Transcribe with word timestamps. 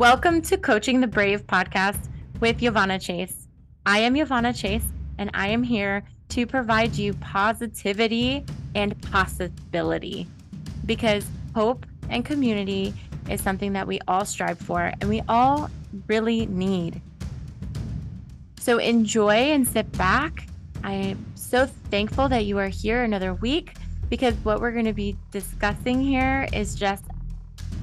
Welcome 0.00 0.40
to 0.44 0.56
Coaching 0.56 1.02
the 1.02 1.06
Brave 1.06 1.46
podcast 1.46 2.08
with 2.40 2.60
Iovanna 2.60 2.98
Chase. 2.98 3.48
I 3.84 3.98
am 3.98 4.14
Iovanna 4.14 4.58
Chase, 4.58 4.86
and 5.18 5.30
I 5.34 5.48
am 5.48 5.62
here 5.62 6.04
to 6.30 6.46
provide 6.46 6.96
you 6.96 7.12
positivity 7.12 8.46
and 8.74 8.98
possibility 9.12 10.26
because 10.86 11.26
hope 11.54 11.84
and 12.08 12.24
community 12.24 12.94
is 13.28 13.42
something 13.42 13.74
that 13.74 13.86
we 13.86 14.00
all 14.08 14.24
strive 14.24 14.58
for 14.58 14.90
and 15.02 15.10
we 15.10 15.20
all 15.28 15.68
really 16.06 16.46
need. 16.46 17.02
So 18.58 18.78
enjoy 18.78 19.52
and 19.52 19.68
sit 19.68 19.92
back. 19.98 20.46
I 20.82 20.92
am 20.92 21.26
so 21.34 21.66
thankful 21.90 22.26
that 22.30 22.46
you 22.46 22.56
are 22.56 22.68
here 22.68 23.02
another 23.02 23.34
week 23.34 23.74
because 24.08 24.34
what 24.44 24.62
we're 24.62 24.72
going 24.72 24.86
to 24.86 24.94
be 24.94 25.18
discussing 25.30 26.00
here 26.00 26.48
is 26.54 26.74
just 26.74 27.04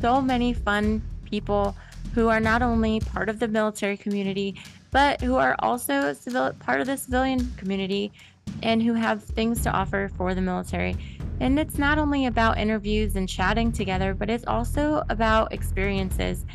so 0.02 0.20
many 0.20 0.54
fun 0.54 1.04
people 1.30 1.76
who 2.14 2.30
are 2.30 2.40
not 2.40 2.62
only 2.62 3.00
part 3.00 3.30
of 3.30 3.40
the 3.40 3.48
military 3.48 3.98
community, 3.98 4.56
but 4.92 5.22
who 5.22 5.36
are 5.36 5.56
also 5.60 6.14
civil, 6.14 6.52
part 6.60 6.82
of 6.82 6.88
the 6.88 6.98
civilian 6.98 7.52
community 7.58 8.12
and 8.64 8.82
who 8.82 8.94
have 8.94 9.24
things 9.24 9.62
to 9.64 9.72
offer 9.72 10.10
for 10.18 10.34
the 10.34 10.42
military. 10.42 10.96
And 11.40 11.60
it's 11.60 11.78
not 11.78 11.98
only 11.98 12.26
about 12.26 12.58
interviews 12.58 13.16
and 13.16 13.30
chatting 13.30 13.72
together, 13.72 14.14
but 14.14 14.30
it's 14.30 14.46
also 14.48 15.04
about 15.10 15.54
experiences 15.54 16.46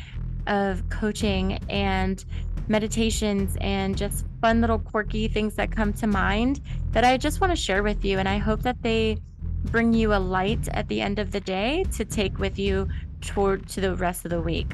of 0.47 0.87
coaching 0.89 1.59
and 1.69 2.23
meditations 2.67 3.57
and 3.61 3.97
just 3.97 4.25
fun 4.41 4.61
little 4.61 4.79
quirky 4.79 5.27
things 5.27 5.55
that 5.55 5.71
come 5.71 5.93
to 5.93 6.07
mind 6.07 6.61
that 6.91 7.03
I 7.03 7.17
just 7.17 7.39
want 7.39 7.51
to 7.51 7.55
share 7.55 7.83
with 7.83 8.03
you. 8.03 8.19
And 8.19 8.27
I 8.27 8.37
hope 8.37 8.61
that 8.63 8.81
they 8.81 9.17
bring 9.65 9.93
you 9.93 10.13
a 10.13 10.19
light 10.19 10.67
at 10.69 10.87
the 10.89 10.99
end 10.99 11.19
of 11.19 11.31
the 11.31 11.39
day 11.39 11.85
to 11.93 12.03
take 12.03 12.37
with 12.39 12.59
you 12.59 12.89
toward 13.21 13.67
to 13.69 13.81
the 13.81 13.95
rest 13.95 14.25
of 14.25 14.31
the 14.31 14.41
week. 14.41 14.73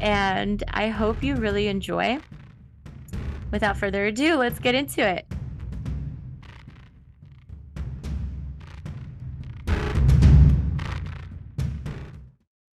And 0.00 0.64
I 0.68 0.88
hope 0.88 1.22
you 1.22 1.36
really 1.36 1.68
enjoy. 1.68 2.18
Without 3.50 3.76
further 3.76 4.06
ado, 4.06 4.36
let's 4.36 4.58
get 4.58 4.74
into 4.74 5.06
it. 5.06 5.26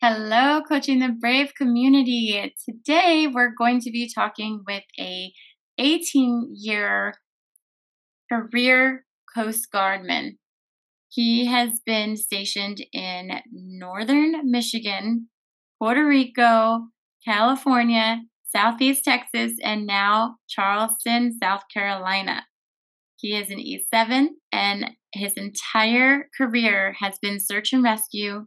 Hello, 0.03 0.61
Coaching 0.69 0.99
the 0.99 1.17
Brave 1.19 1.55
community. 1.57 2.53
Today 2.69 3.27
we're 3.27 3.55
going 3.57 3.81
to 3.81 3.91
be 3.91 4.11
talking 4.13 4.63
with 4.67 4.83
a 5.01 5.33
18 5.79 6.53
year 6.55 7.15
career 8.31 9.07
Coast 9.35 9.69
Guardman. 9.73 10.37
He 11.09 11.47
has 11.47 11.81
been 11.87 12.17
stationed 12.17 12.85
in 12.93 13.41
northern 13.51 14.51
Michigan, 14.51 15.29
Puerto 15.79 16.07
Rico, 16.07 16.89
California, 17.25 18.23
Southeast 18.55 19.05
Texas, 19.05 19.53
and 19.63 19.87
now 19.87 20.37
Charleston, 20.49 21.37
South 21.43 21.63
Carolina. 21.73 22.45
He 23.17 23.35
is 23.35 23.51
an 23.51 23.59
E7, 23.59 24.29
and 24.53 24.91
his 25.13 25.33
entire 25.35 26.29
career 26.37 26.95
has 26.99 27.19
been 27.21 27.41
search 27.41 27.73
and 27.73 27.83
rescue, 27.83 28.47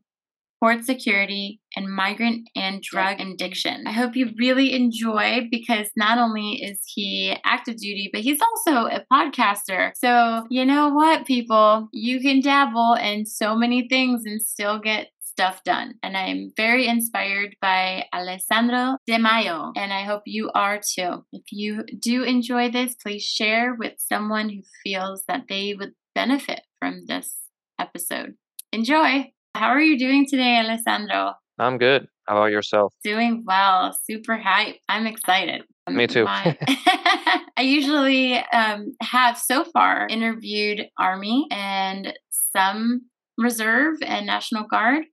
port 0.59 0.83
security, 0.83 1.61
and 1.75 1.91
migrant 1.91 2.49
and 2.55 2.81
drug 2.81 3.19
interdiction. 3.19 3.85
I 3.87 3.91
hope 3.91 4.15
you 4.15 4.31
really 4.37 4.73
enjoy 4.73 5.47
because 5.51 5.89
not 5.95 6.17
only 6.17 6.61
is 6.63 6.79
he 6.85 7.35
active 7.43 7.77
duty, 7.77 8.09
but 8.11 8.21
he's 8.21 8.39
also 8.41 8.87
a 8.87 9.05
podcaster. 9.11 9.91
So, 9.95 10.45
you 10.49 10.65
know 10.65 10.89
what, 10.89 11.25
people? 11.25 11.89
You 11.91 12.19
can 12.21 12.41
dabble 12.41 12.97
in 13.01 13.25
so 13.25 13.55
many 13.55 13.87
things 13.87 14.23
and 14.25 14.41
still 14.41 14.79
get 14.79 15.07
stuff 15.37 15.63
done. 15.63 15.93
And 16.01 16.17
I'm 16.17 16.51
very 16.57 16.87
inspired 16.87 17.55
by 17.61 18.05
Alessandro 18.11 18.97
Di 19.05 19.19
Maio, 19.19 19.71
and 19.75 19.93
I 19.93 20.01
hope 20.01 20.23
you 20.25 20.49
are 20.55 20.79
too. 20.79 21.25
If 21.31 21.43
you 21.51 21.83
do 21.99 22.23
enjoy 22.23 22.71
this, 22.71 22.95
please 22.95 23.21
share 23.21 23.75
with 23.75 23.93
someone 23.97 24.49
who 24.49 24.61
feels 24.83 25.23
that 25.27 25.43
they 25.47 25.75
would 25.77 25.91
benefit 26.15 26.61
from 26.79 27.05
this 27.05 27.35
episode. 27.79 28.33
Enjoy! 28.73 29.31
How 29.53 29.67
are 29.67 29.81
you 29.81 29.99
doing 29.99 30.25
today, 30.27 30.57
Alessandro? 30.57 31.33
I'm 31.59 31.77
good. 31.77 32.07
How 32.27 32.37
about 32.37 32.51
yourself? 32.51 32.93
Doing 33.03 33.43
well. 33.45 33.95
Super 34.05 34.37
hype. 34.37 34.77
I'm 34.89 35.05
excited. 35.05 35.61
Me 35.87 36.07
too. 36.07 36.25
I 36.27 37.61
usually 37.61 38.37
um, 38.37 38.95
have 39.01 39.37
so 39.37 39.63
far 39.63 40.07
interviewed 40.07 40.87
Army 40.97 41.47
and 41.51 42.13
some 42.55 43.01
Reserve 43.37 43.97
and 44.01 44.25
National 44.25 44.65
Guard 44.65 45.03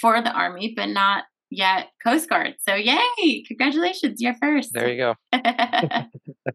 for 0.00 0.20
the 0.20 0.30
Army, 0.30 0.72
but 0.76 0.86
not 0.86 1.24
yet 1.50 1.88
Coast 2.02 2.28
Guard. 2.28 2.54
So 2.60 2.74
yay! 2.74 3.42
Congratulations, 3.46 4.20
you're 4.20 4.34
first. 4.34 4.70
There 4.72 4.90
you 4.90 4.96
go. 4.96 5.14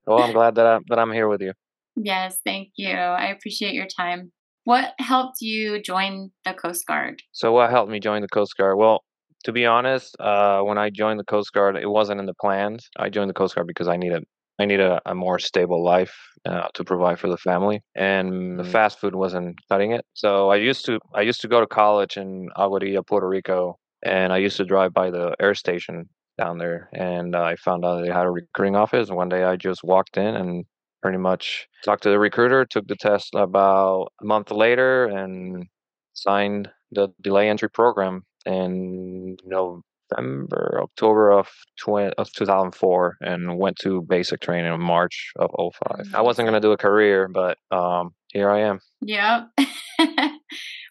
well, 0.08 0.20
I'm 0.24 0.34
glad 0.34 0.56
that 0.56 0.66
I'm, 0.66 0.82
that 0.90 1.00
I'm 1.00 1.12
here 1.12 1.28
with 1.28 1.42
you. 1.42 1.54
Yes, 1.96 2.38
thank 2.46 2.70
you. 2.76 2.92
I 2.92 3.28
appreciate 3.28 3.74
your 3.74 3.88
time. 3.88 4.32
What 4.64 4.94
helped 5.00 5.42
you 5.42 5.82
join 5.82 6.32
the 6.46 6.54
Coast 6.54 6.86
Guard? 6.86 7.22
So, 7.32 7.52
what 7.52 7.72
helped 7.72 7.92
me 7.92 8.00
join 8.00 8.22
the 8.22 8.28
Coast 8.28 8.56
Guard? 8.58 8.78
Well, 8.78 9.04
to 9.46 9.52
be 9.52 9.66
honest, 9.66 10.16
uh, 10.20 10.62
when 10.62 10.78
I 10.78 10.90
joined 10.90 11.20
the 11.20 11.26
Coast 11.26 11.54
Guard, 11.54 11.76
it 11.76 11.90
wasn't 11.90 12.20
in 12.20 12.26
the 12.26 12.34
plans. 12.40 12.90
I 12.98 13.10
joined 13.10 13.30
the 13.30 13.34
Coast 13.34 13.56
Guard 13.56 13.68
because 13.68 13.88
I 13.88 13.98
needed 13.98 14.24
I 14.60 14.66
need 14.66 14.82
a, 14.82 15.02
a 15.06 15.16
more 15.16 15.40
stable 15.40 15.84
life 15.84 16.16
uh, 16.46 16.68
to 16.74 16.84
provide 16.84 17.18
for 17.20 17.30
the 17.30 17.38
family, 17.38 17.82
and 17.96 18.60
the 18.60 18.64
mm. 18.64 18.72
fast 18.72 19.00
food 19.00 19.16
wasn't 19.16 19.58
cutting 19.70 19.92
it. 19.94 20.06
So 20.14 20.50
I 20.50 20.58
used 20.58 20.86
to 20.86 21.00
I 21.16 21.22
used 21.22 21.42
to 21.42 21.48
go 21.48 21.62
to 21.62 21.68
college 21.68 22.18
in 22.18 22.50
Aguadilla, 22.58 23.06
Puerto 23.08 23.28
Rico, 23.28 23.78
and 24.04 24.34
I 24.34 24.38
used 24.38 24.58
to 24.58 24.66
drive 24.66 24.94
by 24.94 25.10
the 25.12 25.34
air 25.40 25.56
station 25.56 26.10
down 26.38 26.58
there, 26.58 26.90
and 26.94 27.36
uh, 27.36 27.44
I 27.44 27.56
found 27.56 27.86
out 27.86 28.02
they 28.02 28.12
had 28.12 28.26
a 28.26 28.32
recruiting 28.32 28.76
office. 28.76 29.10
One 29.10 29.30
day 29.30 29.44
I 29.44 29.56
just 29.56 29.84
walked 29.84 30.18
in 30.18 30.36
and 30.36 30.66
pretty 31.02 31.18
much 31.18 31.68
talked 31.86 32.04
to 32.04 32.10
the 32.10 32.20
recruiter, 32.20 32.66
took 32.66 32.88
the 32.88 32.96
test 32.96 33.30
about 33.34 34.12
a 34.22 34.26
month 34.26 34.52
later, 34.52 35.06
and 35.06 35.66
signed 36.14 36.70
the 36.92 37.08
delay 37.22 37.50
entry 37.50 37.70
program 37.70 38.24
in 38.46 39.38
November 39.46 39.84
November, 40.18 40.80
October 40.84 41.32
of, 41.32 41.48
20, 41.80 42.14
of 42.18 42.32
2004 42.34 43.18
and 43.22 43.58
went 43.58 43.78
to 43.80 44.02
basic 44.08 44.42
training 44.42 44.74
in 44.74 44.82
March 44.82 45.32
of 45.38 45.50
05. 45.58 46.14
I 46.14 46.22
wasn't 46.22 46.48
going 46.48 46.60
to 46.62 46.66
do 46.66 46.72
a 46.72 46.78
career, 46.78 47.28
but 47.28 47.58
um, 47.72 48.12
here 48.32 48.50
I 48.50 48.62
am. 48.62 48.80
Yep. 49.02 49.48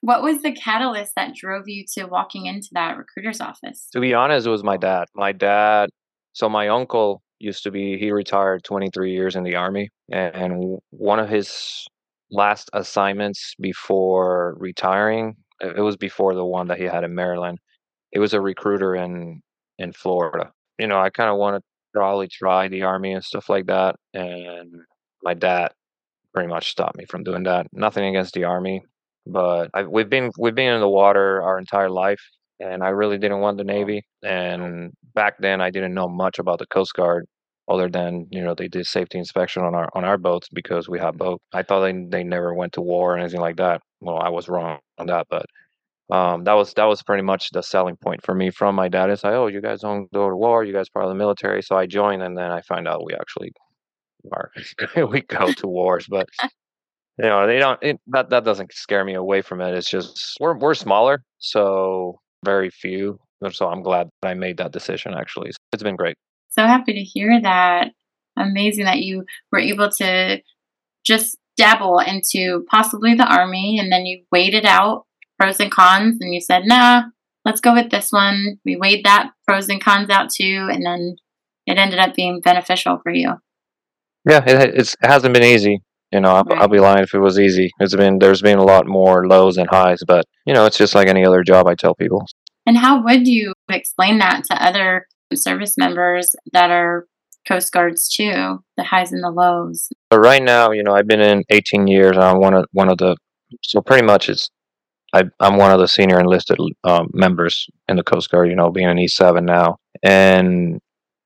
what 0.01 0.23
was 0.23 0.43
the 0.43 0.53
catalyst 0.53 1.13
that 1.17 1.35
drove 1.35 1.65
you 1.67 1.85
to 1.95 2.07
walking 2.07 2.47
into 2.47 2.69
that 2.73 2.97
recruiter's 2.97 3.41
office? 3.41 3.89
To 3.93 4.01
be 4.01 4.15
honest, 4.15 4.47
it 4.47 4.51
was 4.51 4.65
my 4.65 4.77
dad. 4.77 5.07
My 5.15 5.33
dad, 5.33 5.91
so 6.33 6.49
my 6.49 6.69
uncle 6.69 7.23
used 7.39 7.63
to 7.65 7.71
be, 7.71 7.99
he 7.99 8.11
retired 8.11 8.65
23 8.65 9.13
years 9.13 9.37
in 9.37 9.45
the 9.45 9.55
Army. 9.55 9.91
And 10.11 10.79
one 10.91 11.19
of 11.19 11.29
his 11.29 11.87
last 12.31 12.69
assignments 12.73 13.55
before 13.61 14.57
retiring, 14.59 15.37
it 15.61 15.81
was 15.81 15.97
before 15.97 16.35
the 16.35 16.45
one 16.45 16.69
that 16.69 16.79
he 16.79 16.85
had 16.85 17.05
in 17.05 17.15
Maryland 17.15 17.59
it 18.13 18.19
was 18.19 18.35
a 18.35 18.41
recruiter 18.41 18.95
in 18.95 19.41
in 19.79 19.93
Florida. 19.93 20.53
You 20.79 20.87
know, 20.87 20.99
I 21.01 21.11
kind 21.11 21.31
of 21.31 21.39
wanted 21.39 21.61
to 21.61 21.65
probably 21.95 22.29
try 22.29 22.69
the 22.69 22.83
army 22.83 23.13
and 23.13 23.25
stuff 23.25 23.49
like 23.49 23.67
that, 23.67 23.97
and 24.15 24.73
my 25.23 25.35
dad 25.35 25.73
pretty 26.35 26.49
much 26.49 26.71
stopped 26.71 26.97
me 26.97 27.05
from 27.07 27.25
doing 27.25 27.45
that. 27.45 27.67
Nothing 27.73 28.05
against 28.07 28.35
the 28.35 28.45
army, 28.45 28.83
but 29.27 29.71
I, 29.75 29.83
we've 29.85 30.11
been 30.11 30.31
we've 30.39 30.55
been 30.55 30.75
in 30.75 30.81
the 30.81 30.89
water 30.89 31.43
our 31.43 31.59
entire 31.59 31.91
life, 31.91 32.21
and 32.61 32.83
I 32.83 32.91
really 32.91 33.19
didn't 33.19 33.41
want 33.41 33.59
the 33.59 33.65
oh, 33.65 33.67
Navy. 33.67 34.05
And 34.23 34.93
back 35.15 35.35
then, 35.41 35.61
I 35.61 35.71
didn't 35.71 35.95
know 35.95 36.09
much 36.09 36.39
about 36.39 36.59
the 36.59 36.67
Coast 36.67 36.95
Guard, 36.95 37.27
other 37.69 37.89
than 37.89 38.27
you 38.31 38.43
know 38.43 38.55
they 38.55 38.69
did 38.69 38.87
safety 38.87 39.19
inspection 39.19 39.63
on 39.63 39.75
our 39.75 39.89
on 39.95 40.05
our 40.05 40.19
boats 40.19 40.49
because 40.53 40.89
we 40.89 40.99
have 40.99 41.19
boat. 41.19 41.41
I 41.53 41.63
thought 41.63 41.81
they 41.81 41.93
they 41.93 42.25
never 42.25 42.55
went 42.55 42.73
to 42.75 42.81
war 42.81 43.15
or 43.15 43.19
anything 43.19 43.41
like 43.41 43.57
that. 43.57 43.81
Well, 44.01 44.19
I 44.19 44.29
was 44.31 44.49
wrong 44.49 44.79
on 44.99 45.07
that, 45.09 45.27
but 45.31 45.47
um, 46.11 46.45
that 46.45 46.55
was 46.55 46.73
that 46.75 46.87
was 46.87 47.03
pretty 47.03 47.23
much 47.23 47.51
the 47.51 47.63
selling 47.63 47.97
point 47.97 48.25
for 48.25 48.35
me 48.35 48.51
from 48.51 48.75
my 48.75 48.89
dad. 48.89 49.11
It's 49.11 49.25
like, 49.25 49.35
oh, 49.35 49.47
you 49.47 49.61
guys 49.61 49.81
don't 49.81 50.11
go 50.13 50.31
to 50.31 50.37
war, 50.37 50.65
you 50.65 50.73
guys 50.73 50.89
part 50.89 51.05
of 51.05 51.11
the 51.11 51.15
military. 51.15 51.63
So 51.63 51.77
I 51.77 51.87
joined, 51.87 52.23
and 52.23 52.37
then 52.37 52.51
I 52.51 52.63
find 52.63 52.89
out 52.89 53.05
we 53.05 53.15
actually 53.15 53.53
are 54.33 54.51
we 55.09 55.21
go 55.23 55.53
to 55.53 55.67
wars, 55.67 56.07
but 56.09 56.27
you 57.19 57.29
know 57.29 57.47
they 57.47 57.59
don't. 57.59 57.79
It, 57.83 58.01
that 58.07 58.31
that 58.31 58.45
doesn't 58.45 58.73
scare 58.73 59.05
me 59.05 59.15
away 59.15 59.43
from 59.43 59.61
it. 59.61 59.75
It's 59.75 59.91
just 59.91 60.37
we're 60.41 60.57
we're 60.57 60.75
smaller, 60.75 61.23
so 61.39 62.21
very 62.43 62.71
few. 62.71 63.19
So 63.51 63.69
I'm 63.69 63.83
glad 63.83 64.09
that 64.23 64.29
I 64.29 64.35
made 64.35 64.57
that 64.57 64.73
decision. 64.73 65.13
Actually, 65.13 65.51
it's 65.73 65.83
been 65.83 65.97
great. 65.97 66.17
So 66.51 66.63
happy 66.63 66.95
to 66.95 67.03
hear 67.03 67.41
that. 67.43 67.89
Amazing 68.39 68.85
that 68.85 69.01
you 69.01 69.25
were 69.53 69.59
able 69.59 69.91
to 69.91 70.41
just 71.05 71.37
dabble 71.57 71.99
into 71.99 72.65
possibly 72.71 73.15
the 73.15 73.27
army, 73.27 73.79
and 73.79 73.93
then 73.93 74.07
you 74.07 74.25
waited 74.33 74.65
out 74.65 75.05
pros 75.39 75.61
and 75.61 75.71
cons, 75.71 76.19
and 76.21 76.35
you 76.35 76.41
said, 76.41 76.63
nah, 76.65 77.03
let's 77.45 77.61
go 77.61 77.75
with 77.75 77.91
this 77.91 78.11
one. 78.11 78.59
We 78.65 78.77
weighed 78.77 79.05
that 79.05 79.31
pros 79.47 79.69
and 79.69 79.83
cons 79.83 80.11
out 80.11 80.31
too, 80.31 80.69
and 80.71 80.85
then 80.85 81.17
it 81.67 81.79
ended 81.79 81.99
up 81.99 82.15
being 82.15 82.41
beneficial 82.41 82.99
for 83.03 83.13
you. 83.13 83.35
Yeah, 84.29 84.43
it, 84.47 84.75
it 84.75 84.95
hasn't 85.03 85.35
been 85.35 85.45
easy. 85.45 85.83
You 86.13 86.21
know, 86.21 86.31
I'll, 86.31 86.45
right. 86.45 86.59
I'll, 86.61 86.69
be 86.69 86.81
lying 86.81 87.03
if 87.03 87.15
it 87.15 87.19
was 87.19 87.39
easy. 87.39 87.71
It's 87.81 87.95
been 87.95 88.19
there's 88.19 88.41
been 88.41 88.59
a 88.59 88.65
lot 88.65 88.87
more 88.87 89.27
lows 89.27 89.59
and 89.59 89.69
highs, 89.71 90.01
but 90.07 90.25
you 90.47 90.55
know, 90.55 90.65
it's 90.65 90.79
just 90.79 90.95
like 90.95 91.07
any 91.07 91.25
other 91.25 91.43
job. 91.43 91.67
I 91.67 91.75
tell 91.75 91.95
people. 91.95 92.25
And 92.67 92.79
how 92.79 93.03
would 93.03 93.27
you 93.27 93.53
explain 93.69 94.19
that 94.19 94.45
to 94.45 94.63
other 94.63 95.07
service 95.35 95.77
members 95.77 96.35
that 96.53 96.71
are 96.71 97.07
Coast 97.49 97.73
Guards 97.73 98.09
too, 98.09 98.63
the 98.77 98.85
highs 98.85 99.13
and 99.13 99.23
the 99.23 99.31
lows. 99.31 99.89
But 100.11 100.21
right 100.21 100.43
now, 100.43 100.71
you 100.71 100.83
know, 100.83 100.95
I've 100.95 101.07
been 101.07 101.21
in 101.21 101.45
18 101.49 101.87
years. 101.87 102.17
I'm 102.17 102.41
one 102.41 102.55
of 102.55 102.67
one 102.73 102.91
of 102.91 102.99
the 102.99 103.17
so 103.63 103.81
pretty 103.81 104.05
much 104.05 104.29
it's 104.29 104.51
I, 105.13 105.25
I'm 105.41 105.57
one 105.57 105.71
of 105.71 105.81
the 105.81 105.89
senior 105.89 106.21
enlisted 106.21 106.59
um, 106.85 107.09
members 107.13 107.67
in 107.89 107.97
the 107.97 108.03
Coast 108.03 108.31
Guard. 108.31 108.49
You 108.49 108.57
know, 108.57 108.71
being 108.71 108.89
an 108.89 108.99
E7 108.99 109.45
now, 109.45 109.77
and 110.03 110.81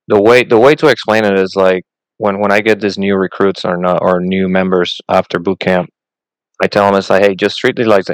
the 0.07 0.21
way 0.21 0.43
the 0.43 0.59
way 0.59 0.75
to 0.75 0.87
explain 0.87 1.25
it 1.25 1.37
is 1.37 1.55
like 1.55 1.83
when 2.17 2.39
when 2.39 2.51
I 2.51 2.61
get 2.61 2.79
these 2.79 2.97
new 2.97 3.15
recruits 3.15 3.65
or 3.65 3.77
not, 3.77 3.99
or 4.01 4.19
new 4.21 4.47
members 4.47 4.99
after 5.09 5.39
boot 5.39 5.59
camp, 5.59 5.89
I 6.61 6.67
tell 6.67 6.85
them 6.85 6.97
it's 6.97 7.09
like, 7.09 7.23
hey, 7.23 7.35
just 7.35 7.57
treat 7.57 7.77
it 7.77 7.87
like 7.87 8.05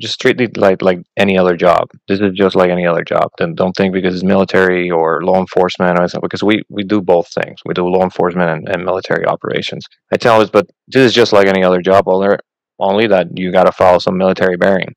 just 0.00 0.20
treat 0.20 0.40
it 0.40 0.56
like 0.56 0.82
like 0.82 0.98
any 1.16 1.38
other 1.38 1.56
job. 1.56 1.88
This 2.08 2.20
is 2.20 2.32
just 2.34 2.56
like 2.56 2.70
any 2.70 2.84
other 2.84 3.04
job. 3.04 3.28
Then 3.38 3.54
don't 3.54 3.76
think 3.76 3.94
because 3.94 4.14
it's 4.14 4.24
military 4.24 4.90
or 4.90 5.22
law 5.22 5.38
enforcement 5.38 5.96
or 5.96 6.02
anything, 6.02 6.20
because 6.20 6.42
we 6.42 6.64
we 6.68 6.82
do 6.82 7.00
both 7.00 7.28
things. 7.32 7.60
We 7.64 7.74
do 7.74 7.86
law 7.86 8.02
enforcement 8.02 8.50
and, 8.50 8.68
and 8.68 8.84
military 8.84 9.24
operations. 9.26 9.86
I 10.12 10.16
tell 10.16 10.40
them, 10.40 10.48
but 10.52 10.66
this 10.88 11.02
is 11.02 11.14
just 11.14 11.32
like 11.32 11.46
any 11.46 11.62
other 11.62 11.80
job. 11.80 12.08
Only 12.08 12.36
only 12.80 13.06
that 13.06 13.28
you 13.38 13.52
got 13.52 13.64
to 13.64 13.72
follow 13.72 13.98
some 14.00 14.18
military 14.18 14.56
bearing, 14.56 14.94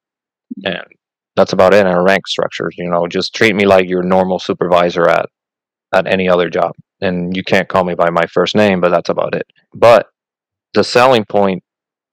and 0.63 0.83
that's 1.35 1.53
about 1.53 1.73
it. 1.73 1.79
And 1.79 1.87
our 1.87 2.03
rank 2.03 2.27
structures, 2.27 2.75
you 2.77 2.89
know, 2.89 3.07
just 3.07 3.33
treat 3.33 3.55
me 3.55 3.65
like 3.65 3.89
your 3.89 4.03
normal 4.03 4.39
supervisor 4.39 5.09
at 5.09 5.27
at 5.93 6.07
any 6.07 6.29
other 6.29 6.49
job. 6.49 6.71
And 7.01 7.35
you 7.35 7.43
can't 7.43 7.69
call 7.69 7.83
me 7.83 7.95
by 7.95 8.09
my 8.09 8.25
first 8.25 8.55
name, 8.55 8.81
but 8.81 8.89
that's 8.89 9.09
about 9.09 9.33
it. 9.35 9.45
But 9.73 10.07
the 10.73 10.83
selling 10.83 11.25
point 11.25 11.63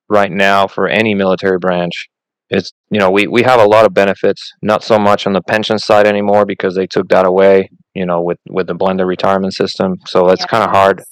right 0.08 0.30
now 0.30 0.66
for 0.66 0.88
any 0.88 1.14
military 1.14 1.58
branch 1.58 2.08
is, 2.50 2.72
you 2.90 3.00
know, 3.00 3.10
we, 3.10 3.26
we 3.26 3.42
have 3.42 3.60
a 3.60 3.64
lot 3.64 3.84
of 3.84 3.92
benefits, 3.92 4.52
not 4.62 4.84
so 4.84 4.98
much 4.98 5.26
on 5.26 5.32
the 5.32 5.42
pension 5.42 5.78
side 5.78 6.06
anymore 6.06 6.46
because 6.46 6.76
they 6.76 6.86
took 6.86 7.08
that 7.08 7.26
away, 7.26 7.68
you 7.94 8.06
know, 8.06 8.22
with, 8.22 8.38
with 8.48 8.68
the 8.68 8.74
blended 8.74 9.06
retirement 9.06 9.52
system. 9.52 9.96
So 10.06 10.28
it's 10.28 10.46
kind 10.46 10.62
of 10.62 10.70
hard. 10.70 11.02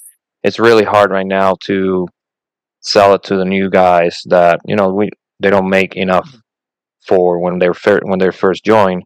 It's 0.43 0.59
really 0.59 0.85
hard 0.85 1.11
right 1.11 1.27
now 1.27 1.55
to 1.65 2.07
sell 2.79 3.13
it 3.15 3.23
to 3.23 3.35
the 3.35 3.45
new 3.45 3.69
guys 3.69 4.21
that, 4.27 4.59
you 4.65 4.75
know, 4.75 4.93
we, 4.93 5.09
they 5.41 5.49
don't 5.49 5.69
make 5.69 5.95
enough 5.95 6.33
for 7.07 7.39
when 7.39 7.59
they're 7.59 7.73
fir- 7.73 8.01
when 8.03 8.19
they're 8.19 8.31
first 8.31 8.63
joined 8.63 9.03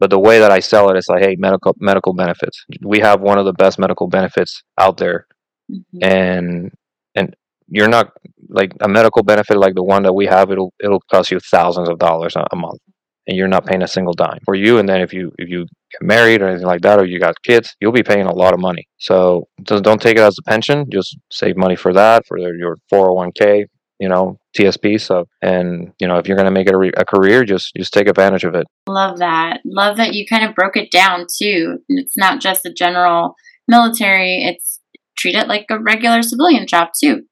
but 0.00 0.10
the 0.10 0.18
way 0.18 0.38
that 0.40 0.50
I 0.50 0.60
sell 0.60 0.90
it 0.90 0.96
is 0.98 1.08
like, 1.08 1.22
hey, 1.22 1.36
medical 1.38 1.74
medical 1.78 2.12
benefits. 2.12 2.64
We 2.82 3.00
have 3.00 3.20
one 3.20 3.38
of 3.38 3.44
the 3.44 3.52
best 3.52 3.78
medical 3.78 4.08
benefits 4.08 4.62
out 4.78 4.96
there, 4.96 5.26
mm-hmm. 5.70 5.98
and 6.02 6.72
and 7.14 7.34
you're 7.68 7.88
not 7.88 8.12
like 8.48 8.72
a 8.80 8.88
medical 8.88 9.22
benefit 9.22 9.56
like 9.56 9.74
the 9.74 9.82
one 9.82 10.02
that 10.02 10.12
we 10.12 10.26
have. 10.26 10.50
It'll 10.50 10.72
it'll 10.82 11.02
cost 11.10 11.30
you 11.30 11.38
thousands 11.40 11.88
of 11.88 11.98
dollars 11.98 12.34
a, 12.36 12.44
a 12.52 12.56
month, 12.56 12.80
and 13.26 13.36
you're 13.36 13.48
not 13.48 13.66
paying 13.66 13.82
a 13.82 13.88
single 13.88 14.14
dime 14.14 14.40
for 14.44 14.54
you. 14.54 14.78
And 14.78 14.88
then 14.88 15.00
if 15.00 15.12
you 15.12 15.32
if 15.38 15.48
you 15.48 15.60
get 15.92 16.02
married 16.02 16.42
or 16.42 16.48
anything 16.48 16.66
like 16.66 16.82
that, 16.82 16.98
or 16.98 17.06
you 17.06 17.20
got 17.20 17.40
kids, 17.42 17.74
you'll 17.80 17.92
be 17.92 18.02
paying 18.02 18.26
a 18.26 18.34
lot 18.34 18.52
of 18.52 18.60
money. 18.60 18.86
So 18.98 19.46
just 19.62 19.84
don't 19.84 20.02
take 20.02 20.16
it 20.16 20.22
as 20.22 20.36
a 20.38 20.50
pension. 20.50 20.86
Just 20.90 21.16
save 21.30 21.56
money 21.56 21.76
for 21.76 21.92
that 21.92 22.26
for 22.26 22.36
your 22.36 22.76
401k 22.92 23.66
you 23.98 24.08
know 24.08 24.38
TSP. 24.56 25.00
So, 25.00 25.26
and 25.42 25.92
you 25.98 26.06
know, 26.06 26.16
if 26.16 26.26
you're 26.26 26.36
going 26.36 26.46
to 26.46 26.52
make 26.52 26.68
it 26.68 26.74
a, 26.74 26.78
re- 26.78 26.92
a, 26.96 27.04
career, 27.04 27.44
just 27.44 27.72
just 27.76 27.92
take 27.92 28.08
advantage 28.08 28.44
of 28.44 28.54
it. 28.54 28.66
Love 28.88 29.18
that. 29.18 29.60
Love 29.64 29.96
that 29.96 30.14
you 30.14 30.26
kind 30.26 30.44
of 30.44 30.54
broke 30.54 30.76
it 30.76 30.90
down 30.90 31.26
too. 31.38 31.78
It's 31.88 32.16
not 32.16 32.40
just 32.40 32.66
a 32.66 32.72
general 32.72 33.34
military. 33.68 34.44
It's 34.44 34.80
treat 35.16 35.34
it 35.34 35.48
like 35.48 35.66
a 35.70 35.78
regular 35.78 36.22
civilian 36.22 36.66
job 36.66 36.88
too. 36.98 37.22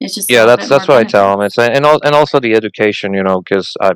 It's 0.00 0.14
just 0.14 0.30
yeah. 0.30 0.44
That's 0.44 0.68
that's 0.68 0.88
what 0.88 0.96
benefits. 0.96 1.14
I 1.14 1.18
tell 1.18 1.36
them. 1.36 1.46
It's 1.46 1.58
and 1.58 1.86
and 1.86 2.14
also 2.14 2.40
the 2.40 2.54
education. 2.54 3.14
You 3.14 3.22
know, 3.22 3.40
because 3.40 3.72
I. 3.80 3.92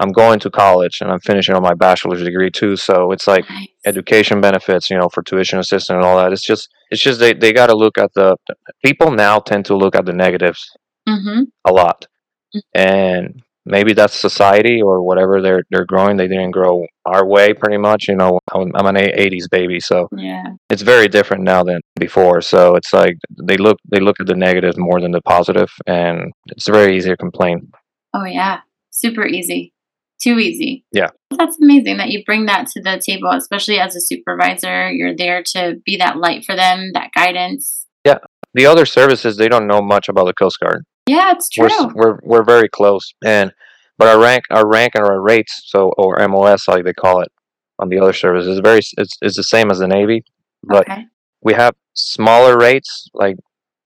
I'm 0.00 0.10
going 0.10 0.40
to 0.40 0.50
college 0.50 0.98
and 1.00 1.12
I'm 1.12 1.20
finishing 1.20 1.54
on 1.54 1.62
my 1.62 1.74
bachelor's 1.74 2.24
degree 2.24 2.50
too. 2.50 2.74
So 2.74 3.12
it's 3.12 3.28
like 3.28 3.48
nice. 3.48 3.68
education 3.86 4.40
benefits, 4.40 4.90
you 4.90 4.98
know, 4.98 5.08
for 5.08 5.22
tuition 5.22 5.60
assistance 5.60 5.94
and 5.94 6.04
all 6.04 6.16
that. 6.16 6.32
It's 6.32 6.42
just, 6.42 6.68
it's 6.90 7.00
just 7.00 7.20
they, 7.20 7.34
they 7.34 7.52
got 7.52 7.68
to 7.68 7.76
look 7.76 7.96
at 7.98 8.12
the 8.14 8.36
people 8.84 9.12
now 9.12 9.38
tend 9.38 9.66
to 9.66 9.76
look 9.76 9.94
at 9.94 10.04
the 10.04 10.12
negatives 10.12 10.68
mm-hmm. 11.12 11.42
a 11.64 11.72
lot. 11.72 12.06
Mm-hmm. 12.54 12.80
And 12.80 13.42
maybe 13.64 13.92
that's 13.92 14.14
society 14.14 14.80
or 14.82 15.02
whatever 15.02 15.40
they're 15.40 15.62
they're 15.70 15.84
growing. 15.84 16.16
They 16.16 16.28
didn't 16.28 16.50
grow 16.50 16.86
our 17.04 17.26
way, 17.26 17.54
pretty 17.54 17.78
much. 17.78 18.08
You 18.08 18.16
know, 18.16 18.38
I'm, 18.52 18.72
I'm 18.74 18.86
an 18.86 18.96
'80s 18.96 19.48
baby, 19.50 19.80
so 19.80 20.08
yeah, 20.16 20.44
it's 20.70 20.82
very 20.82 21.08
different 21.08 21.44
now 21.44 21.62
than 21.62 21.80
before. 21.98 22.40
So 22.40 22.76
it's 22.76 22.92
like 22.92 23.16
they 23.42 23.56
look 23.56 23.78
they 23.90 24.00
look 24.00 24.16
at 24.20 24.26
the 24.26 24.34
negative 24.34 24.74
more 24.76 25.00
than 25.00 25.12
the 25.12 25.22
positive, 25.22 25.70
and 25.86 26.32
it's 26.46 26.68
very 26.68 26.96
easy 26.96 27.10
to 27.10 27.16
complain. 27.16 27.70
Oh 28.14 28.24
yeah, 28.24 28.60
super 28.90 29.26
easy, 29.26 29.72
too 30.20 30.38
easy. 30.38 30.84
Yeah, 30.92 31.08
that's 31.36 31.60
amazing 31.60 31.98
that 31.98 32.10
you 32.10 32.24
bring 32.24 32.46
that 32.46 32.66
to 32.68 32.82
the 32.82 33.00
table, 33.04 33.30
especially 33.30 33.78
as 33.78 33.96
a 33.96 34.00
supervisor. 34.00 34.90
You're 34.90 35.16
there 35.16 35.42
to 35.54 35.76
be 35.84 35.96
that 35.98 36.18
light 36.18 36.44
for 36.44 36.56
them, 36.56 36.90
that 36.94 37.10
guidance. 37.14 37.86
Yeah, 38.04 38.18
the 38.54 38.66
other 38.66 38.84
services 38.84 39.36
they 39.36 39.48
don't 39.48 39.68
know 39.68 39.80
much 39.80 40.08
about 40.08 40.26
the 40.26 40.34
Coast 40.34 40.58
Guard. 40.60 40.84
Yeah, 41.06 41.32
it's 41.32 41.48
true. 41.48 41.68
We're, 41.68 41.94
we're 41.94 42.18
we're 42.22 42.44
very 42.44 42.68
close, 42.68 43.12
and 43.24 43.52
but 43.98 44.08
our 44.08 44.20
rank 44.20 44.44
our 44.50 44.66
rank 44.66 44.94
and 44.94 45.04
our 45.04 45.20
rates 45.20 45.62
so 45.66 45.92
or 45.98 46.16
MOS 46.28 46.68
like 46.68 46.84
they 46.84 46.92
call 46.92 47.20
it 47.20 47.32
on 47.78 47.88
the 47.88 47.98
other 47.98 48.12
service, 48.12 48.46
is 48.46 48.60
very 48.60 48.80
it's, 48.96 49.16
it's 49.20 49.36
the 49.36 49.42
same 49.42 49.70
as 49.70 49.78
the 49.78 49.88
Navy, 49.88 50.24
but 50.62 50.88
okay. 50.88 51.06
we 51.42 51.54
have 51.54 51.74
smaller 51.94 52.56
rates 52.56 53.08
like 53.14 53.36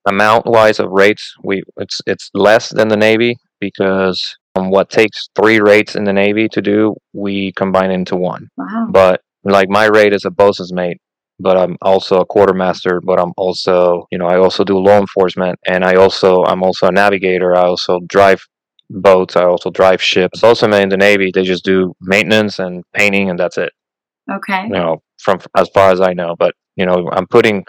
amount 0.07 0.45
wise 0.45 0.79
of 0.79 0.89
rates. 0.91 1.35
We 1.43 1.63
it's 1.77 1.99
it's 2.05 2.29
less 2.33 2.69
than 2.69 2.87
the 2.87 2.97
Navy 2.97 3.37
because 3.59 4.37
um, 4.55 4.69
what 4.69 4.89
takes 4.89 5.29
three 5.35 5.59
rates 5.59 5.95
in 5.95 6.03
the 6.03 6.13
Navy 6.13 6.47
to 6.49 6.61
do, 6.61 6.95
we 7.13 7.51
combine 7.53 7.91
into 7.91 8.15
one. 8.15 8.49
Wow. 8.57 8.87
But 8.91 9.21
like 9.43 9.69
my 9.69 9.85
rate 9.85 10.13
is 10.13 10.25
a 10.25 10.31
bosun's 10.31 10.73
mate 10.73 11.01
but 11.39 11.57
I'm 11.57 11.77
also 11.81 12.19
a 12.19 12.25
quartermaster, 12.25 13.01
but 13.01 13.19
I'm 13.19 13.33
also, 13.37 14.07
you 14.11 14.17
know, 14.17 14.27
I 14.27 14.37
also 14.37 14.63
do 14.63 14.77
law 14.77 14.99
enforcement 14.99 15.59
and 15.67 15.83
I 15.83 15.95
also, 15.95 16.43
I'm 16.43 16.63
also 16.63 16.87
a 16.87 16.91
navigator. 16.91 17.55
I 17.55 17.61
also 17.61 17.99
drive 18.07 18.41
boats. 18.89 19.35
I 19.35 19.43
also 19.43 19.69
drive 19.69 20.01
ships. 20.01 20.43
Also 20.43 20.71
in 20.71 20.89
the 20.89 20.97
Navy, 20.97 21.31
they 21.33 21.43
just 21.43 21.63
do 21.63 21.93
maintenance 22.01 22.59
and 22.59 22.83
painting 22.93 23.29
and 23.29 23.39
that's 23.39 23.57
it. 23.57 23.71
Okay. 24.31 24.63
You 24.63 24.69
know, 24.69 25.01
from 25.19 25.39
as 25.55 25.69
far 25.69 25.91
as 25.91 26.01
I 26.01 26.13
know, 26.13 26.35
but 26.37 26.53
you 26.75 26.85
know, 26.85 27.09
I'm 27.11 27.27
putting, 27.27 27.65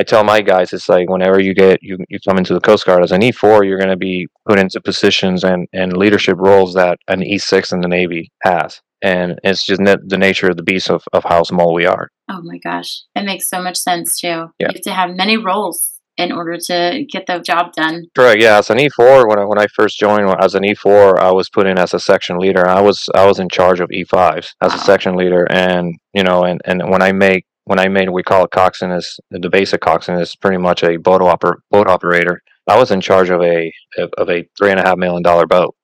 I 0.00 0.04
tell 0.04 0.24
my 0.24 0.40
guys, 0.40 0.72
it's 0.72 0.88
like 0.88 1.08
whenever 1.08 1.40
you 1.40 1.54
get, 1.54 1.82
you, 1.82 1.98
you 2.08 2.18
come 2.26 2.38
into 2.38 2.54
the 2.54 2.60
Coast 2.60 2.86
Guard 2.86 3.02
as 3.02 3.12
an 3.12 3.22
E4, 3.22 3.66
you're 3.66 3.78
going 3.78 3.90
to 3.90 3.96
be 3.96 4.26
put 4.46 4.58
into 4.58 4.80
positions 4.80 5.42
and, 5.44 5.66
and 5.72 5.96
leadership 5.96 6.36
roles 6.38 6.74
that 6.74 6.98
an 7.08 7.20
E6 7.20 7.72
in 7.72 7.80
the 7.80 7.88
Navy 7.88 8.30
has 8.42 8.80
and 9.02 9.38
it's 9.44 9.64
just 9.64 9.80
the 9.82 10.18
nature 10.18 10.48
of 10.48 10.56
the 10.56 10.62
beast 10.62 10.90
of, 10.90 11.04
of 11.12 11.24
how 11.24 11.42
small 11.42 11.74
we 11.74 11.86
are. 11.86 12.08
Oh 12.28 12.42
my 12.42 12.58
gosh, 12.58 13.02
it 13.14 13.24
makes 13.24 13.48
so 13.48 13.62
much 13.62 13.76
sense 13.76 14.20
too. 14.20 14.26
Yeah. 14.26 14.50
You 14.60 14.66
have 14.74 14.80
to 14.82 14.92
have 14.92 15.10
many 15.14 15.36
roles 15.36 15.96
in 16.16 16.32
order 16.32 16.56
to 16.56 17.04
get 17.10 17.26
the 17.26 17.38
job 17.40 17.72
done. 17.72 18.06
Correct. 18.14 18.40
Yeah, 18.40 18.58
as 18.58 18.70
an 18.70 18.78
E4, 18.78 19.28
when 19.28 19.38
I 19.38 19.44
when 19.44 19.58
I 19.58 19.66
first 19.66 19.98
joined 19.98 20.34
as 20.40 20.54
an 20.54 20.62
E4, 20.62 21.18
I 21.18 21.30
was 21.30 21.50
put 21.50 21.66
in 21.66 21.78
as 21.78 21.94
a 21.94 22.00
section 22.00 22.38
leader. 22.38 22.66
I 22.66 22.80
was 22.80 23.08
I 23.14 23.26
was 23.26 23.38
in 23.38 23.48
charge 23.48 23.80
of 23.80 23.90
E5s 23.90 24.54
as 24.62 24.72
wow. 24.72 24.76
a 24.76 24.78
section 24.78 25.16
leader, 25.16 25.46
and 25.50 25.94
you 26.14 26.22
know, 26.22 26.44
and 26.44 26.60
and 26.64 26.90
when 26.90 27.02
I 27.02 27.12
make 27.12 27.44
when 27.64 27.78
I 27.78 27.88
made 27.88 28.10
we 28.10 28.22
call 28.22 28.44
it 28.44 28.50
coxswain 28.50 28.92
is 28.92 29.18
the 29.30 29.50
basic 29.50 29.80
coxswain 29.80 30.18
is 30.18 30.36
pretty 30.36 30.58
much 30.58 30.82
a 30.82 30.96
boat 30.96 31.20
oper, 31.20 31.56
boat 31.70 31.88
operator. 31.88 32.40
I 32.68 32.78
was 32.78 32.90
in 32.90 33.00
charge 33.00 33.30
of 33.30 33.42
a 33.42 33.72
of 33.98 34.28
a 34.28 34.48
three 34.58 34.70
and 34.70 34.80
a 34.80 34.82
half 34.82 34.96
million 34.96 35.22
dollar 35.22 35.46
boat. 35.46 35.74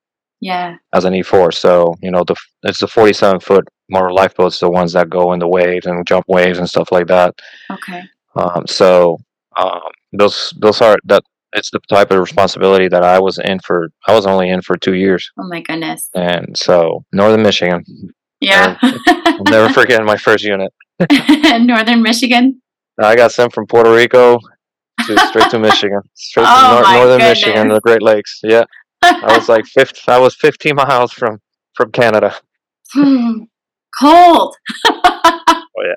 Yeah. 0.40 0.76
As 0.92 1.04
an 1.04 1.12
E4, 1.12 1.54
so 1.54 1.94
you 2.02 2.10
know 2.10 2.24
the 2.26 2.34
it's 2.64 2.82
a 2.82 2.88
47 2.88 3.40
foot 3.40 3.68
motor 3.92 4.12
lifeboats, 4.12 4.58
the 4.58 4.70
ones 4.70 4.92
that 4.94 5.10
go 5.10 5.32
in 5.32 5.38
the 5.38 5.48
waves 5.48 5.86
and 5.86 6.06
jump 6.06 6.24
waves 6.28 6.58
and 6.58 6.68
stuff 6.68 6.90
like 6.90 7.06
that. 7.06 7.34
Okay. 7.70 8.02
Um, 8.34 8.66
so 8.66 9.18
um, 9.56 9.80
those 10.12 10.52
those 10.58 10.80
are 10.80 10.96
that 11.04 11.22
it's 11.54 11.70
the 11.70 11.80
type 11.88 12.10
of 12.10 12.18
responsibility 12.18 12.88
that 12.88 13.04
I 13.04 13.18
was 13.20 13.38
in 13.38 13.58
for. 13.60 13.88
I 14.08 14.14
was 14.14 14.26
only 14.26 14.48
in 14.48 14.62
for 14.62 14.76
two 14.76 14.94
years. 14.94 15.30
Oh 15.38 15.46
my 15.48 15.60
goodness. 15.60 16.08
And 16.14 16.56
so 16.56 17.04
Northern 17.12 17.42
Michigan. 17.42 17.84
Yeah. 18.40 18.76
I'll 18.82 19.44
never 19.44 19.72
forget 19.78 20.02
my 20.04 20.16
first 20.16 20.42
unit. 20.44 20.72
Northern 21.60 22.02
Michigan. 22.02 22.60
I 22.98 23.14
got 23.16 23.32
sent 23.32 23.52
from 23.52 23.66
Puerto 23.66 23.92
Rico 23.94 24.38
to 25.06 25.18
straight 25.28 25.50
to 25.50 25.58
Michigan, 25.58 26.00
straight 26.14 26.46
oh 26.48 26.76
to 26.76 26.82
nor- 26.82 26.92
Northern 26.94 27.18
goodness. 27.18 27.44
Michigan, 27.46 27.68
the 27.68 27.80
Great 27.80 28.02
Lakes. 28.02 28.40
Yeah. 28.42 28.64
I 29.02 29.36
was 29.36 29.48
like 29.48 29.66
50, 29.66 30.00
I 30.08 30.18
was 30.18 30.34
15 30.36 30.76
miles 30.76 31.12
from 31.12 31.40
from 31.74 31.90
Canada. 31.92 32.34
Cold. 33.98 34.56
oh 34.86 35.62
yeah, 35.84 35.94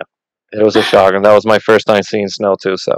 it 0.52 0.64
was 0.64 0.76
a 0.76 0.84
shock, 0.84 1.14
and 1.14 1.24
that 1.26 1.34
was 1.34 1.46
my 1.46 1.60
first 1.60 1.88
time 1.88 2.04
seeing 2.04 2.28
snow 2.28 2.56
too. 2.62 2.78
So. 2.78 2.94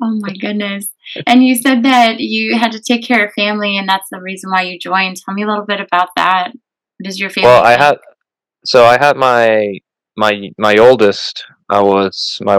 Oh 0.00 0.16
my 0.20 0.32
goodness! 0.32 0.86
And 1.26 1.44
you 1.44 1.56
said 1.56 1.82
that 1.82 2.20
you 2.20 2.56
had 2.56 2.72
to 2.72 2.80
take 2.80 3.04
care 3.04 3.26
of 3.26 3.32
family, 3.32 3.76
and 3.76 3.88
that's 3.88 4.08
the 4.10 4.20
reason 4.20 4.50
why 4.50 4.62
you 4.62 4.78
joined. 4.78 5.16
Tell 5.16 5.34
me 5.34 5.42
a 5.42 5.46
little 5.46 5.66
bit 5.66 5.80
about 5.80 6.10
that. 6.16 6.52
What 6.98 7.08
is 7.08 7.18
your 7.18 7.30
family? 7.30 7.48
Well, 7.48 7.64
I 7.64 7.76
had 7.76 7.98
so 8.64 8.84
I 8.84 8.98
had 8.98 9.16
my 9.16 9.78
my 10.16 10.50
my 10.58 10.76
oldest. 10.76 11.44
I 11.68 11.80
was 11.80 12.38
my 12.42 12.58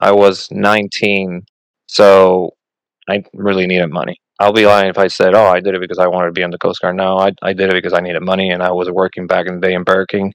I 0.00 0.12
was 0.12 0.48
19, 0.50 1.42
so 1.86 2.50
I 3.08 3.24
really 3.34 3.66
needed 3.66 3.88
money. 3.88 4.20
I'll 4.38 4.52
be 4.52 4.66
lying 4.66 4.90
if 4.90 4.98
I 4.98 5.06
said, 5.06 5.34
"Oh, 5.34 5.46
I 5.46 5.60
did 5.60 5.74
it 5.74 5.80
because 5.80 5.98
I 5.98 6.08
wanted 6.08 6.26
to 6.26 6.32
be 6.32 6.44
on 6.44 6.50
the 6.50 6.58
Coast 6.58 6.82
Guard." 6.82 6.96
No, 6.96 7.16
I 7.16 7.32
I 7.42 7.52
did 7.52 7.70
it 7.70 7.74
because 7.74 7.94
I 7.94 8.00
needed 8.00 8.22
money, 8.22 8.50
and 8.50 8.62
I 8.62 8.70
was 8.72 8.90
working 8.90 9.26
back 9.26 9.46
in 9.46 9.54
the 9.60 9.66
day 9.66 9.74
in 9.74 9.84
Burger 9.84 10.06
King, 10.06 10.34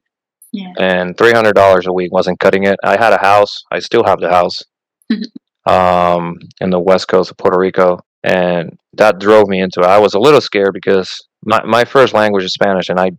Yeah. 0.54 0.74
and 0.80 1.18
three 1.18 1.32
hundred 1.32 1.54
dollars 1.54 1.88
a 1.88 1.94
week 1.94 2.12
wasn't 2.12 2.40
cutting 2.40 2.66
it. 2.66 2.78
I 2.84 2.98
had 2.98 3.14
a 3.14 3.18
house. 3.20 3.64
I 3.72 3.80
still 3.80 4.04
have 4.04 4.20
the 4.20 4.30
house, 4.30 4.62
um, 5.66 6.38
in 6.60 6.70
the 6.70 6.80
west 6.80 7.08
coast 7.08 7.32
of 7.32 7.38
Puerto 7.38 7.58
Rico, 7.60 8.00
and 8.24 8.78
that 8.94 9.20
drove 9.20 9.48
me 9.48 9.62
into 9.62 9.82
it. 9.82 9.86
I 9.86 10.00
was 10.00 10.14
a 10.14 10.20
little 10.20 10.42
scared 10.42 10.74
because 10.74 11.10
my 11.46 11.64
my 11.64 11.86
first 11.86 12.14
language 12.14 12.44
is 12.44 12.54
Spanish, 12.54 12.90
and 12.90 13.00
I 13.00 13.12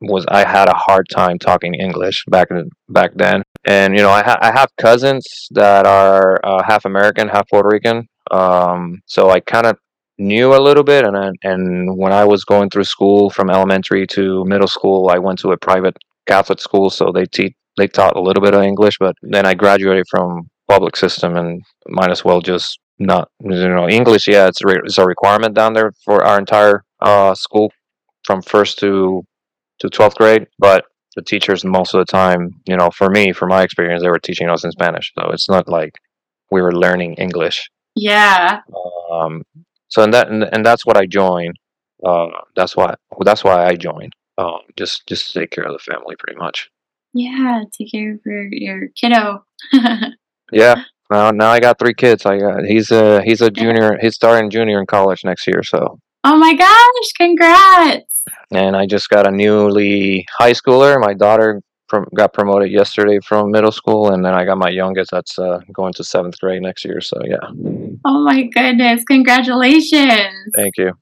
was 0.00 0.24
I 0.28 0.44
had 0.44 0.68
a 0.68 0.74
hard 0.74 1.06
time 1.10 1.38
talking 1.38 1.74
English 1.74 2.24
back 2.28 2.48
in 2.50 2.68
back 2.88 3.12
then. 3.14 3.42
And 3.64 3.96
you 3.96 4.02
know, 4.02 4.10
I 4.10 4.22
ha- 4.22 4.38
I 4.40 4.52
have 4.52 4.68
cousins 4.80 5.24
that 5.52 5.86
are 5.86 6.40
uh, 6.44 6.62
half 6.62 6.84
American, 6.84 7.28
half 7.28 7.48
Puerto 7.50 7.68
Rican. 7.70 8.06
Um, 8.30 9.00
so 9.06 9.30
I 9.30 9.40
kind 9.40 9.66
of 9.66 9.76
knew 10.18 10.54
a 10.54 10.60
little 10.60 10.84
bit, 10.84 11.04
and 11.04 11.36
and 11.42 11.96
when 11.98 12.12
I 12.12 12.24
was 12.24 12.44
going 12.44 12.70
through 12.70 12.84
school 12.84 13.30
from 13.30 13.50
elementary 13.50 14.06
to 14.08 14.44
middle 14.44 14.68
school, 14.68 15.10
I 15.10 15.18
went 15.18 15.38
to 15.40 15.52
a 15.52 15.56
private 15.58 15.96
Catholic 16.32 16.60
school, 16.60 16.88
so 16.90 17.04
they 17.14 17.26
teach 17.26 17.54
they 17.78 17.88
taught 17.88 18.16
a 18.16 18.20
little 18.28 18.42
bit 18.46 18.54
of 18.54 18.62
English. 18.62 18.96
But 19.04 19.14
then 19.22 19.44
I 19.46 19.54
graduated 19.54 20.06
from 20.10 20.26
public 20.68 20.96
system, 20.96 21.36
and 21.36 21.62
might 21.98 22.10
as 22.10 22.24
well 22.24 22.40
just 22.52 22.78
not 22.98 23.28
you 23.42 23.68
know 23.76 23.88
English. 23.88 24.28
Yeah, 24.28 24.46
it's 24.50 24.62
re- 24.64 24.82
it's 24.84 24.98
a 24.98 25.06
requirement 25.14 25.54
down 25.54 25.72
there 25.74 25.92
for 26.04 26.24
our 26.28 26.38
entire 26.38 26.76
uh, 27.00 27.34
school 27.34 27.68
from 28.26 28.42
first 28.42 28.78
to 28.80 29.22
to 29.80 29.88
12th 29.88 30.16
grade 30.16 30.46
but 30.58 30.84
the 31.16 31.22
teachers 31.22 31.64
most 31.64 31.94
of 31.94 31.98
the 32.00 32.04
time 32.04 32.50
you 32.66 32.76
know 32.76 32.90
for 32.98 33.08
me 33.08 33.32
for 33.32 33.46
my 33.54 33.62
experience 33.62 34.02
they 34.02 34.10
were 34.10 34.18
teaching 34.28 34.48
us 34.50 34.62
in 34.62 34.70
spanish 34.72 35.10
so 35.18 35.30
it's 35.30 35.48
not 35.48 35.66
like 35.68 35.92
we 36.50 36.60
were 36.60 36.74
learning 36.84 37.14
english 37.14 37.58
Yeah. 37.96 38.60
um, 39.10 39.42
so 39.88 40.02
and 40.02 40.12
that 40.14 40.28
and, 40.28 40.44
and 40.52 40.62
that's 40.66 40.84
what 40.84 40.98
i 40.98 41.06
joined 41.06 41.56
uh, 42.04 42.26
that's 42.56 42.76
why 42.76 42.94
that's 43.28 43.42
why 43.42 43.64
i 43.70 43.74
joined 43.74 44.12
um, 44.38 44.60
just 44.76 45.06
just 45.06 45.32
to 45.32 45.40
take 45.40 45.50
care 45.50 45.64
of 45.64 45.72
the 45.72 45.78
family 45.78 46.14
pretty 46.18 46.38
much 46.38 46.68
Yeah. 47.14 47.62
Take 47.76 47.92
care 47.92 48.14
of 48.14 48.20
your, 48.24 48.48
your 48.50 48.88
kiddo. 49.00 49.44
yeah 50.52 50.82
now 51.10 51.30
now 51.30 51.50
i 51.50 51.60
got 51.60 51.78
three 51.78 51.94
kids 51.94 52.26
i 52.26 52.36
got 52.38 52.64
he's 52.64 52.90
a 52.90 53.22
he's 53.22 53.40
a 53.40 53.50
junior 53.50 53.96
he's 54.00 54.14
starting 54.16 54.50
junior 54.50 54.80
in 54.80 54.86
college 54.86 55.22
next 55.24 55.46
year 55.46 55.62
so 55.62 55.98
oh 56.24 56.36
my 56.36 56.54
gosh. 56.54 57.12
Congrats. 57.16 58.24
and 58.52 58.76
I 58.76 58.86
just 58.86 59.08
got 59.10 59.26
a 59.26 59.30
newly 59.30 60.26
high 60.38 60.52
schooler. 60.52 61.00
My 61.00 61.14
daughter 61.14 61.60
from, 61.88 62.06
got 62.14 62.32
promoted 62.32 62.70
yesterday 62.70 63.18
from 63.26 63.50
middle 63.50 63.72
school, 63.72 64.12
and 64.12 64.24
then 64.24 64.34
I 64.34 64.44
got 64.44 64.58
my 64.58 64.68
youngest 64.70 65.10
that's 65.10 65.38
uh, 65.38 65.58
going 65.72 65.92
to 65.94 66.04
seventh 66.04 66.38
grade 66.40 66.62
next 66.62 66.84
year. 66.84 67.00
So 67.00 67.16
yeah, 67.24 67.46
Oh 68.04 68.20
my 68.24 68.42
goodness. 68.44 69.02
Congratulations. 69.08 70.52
thank 70.54 70.76
you. 70.78 70.92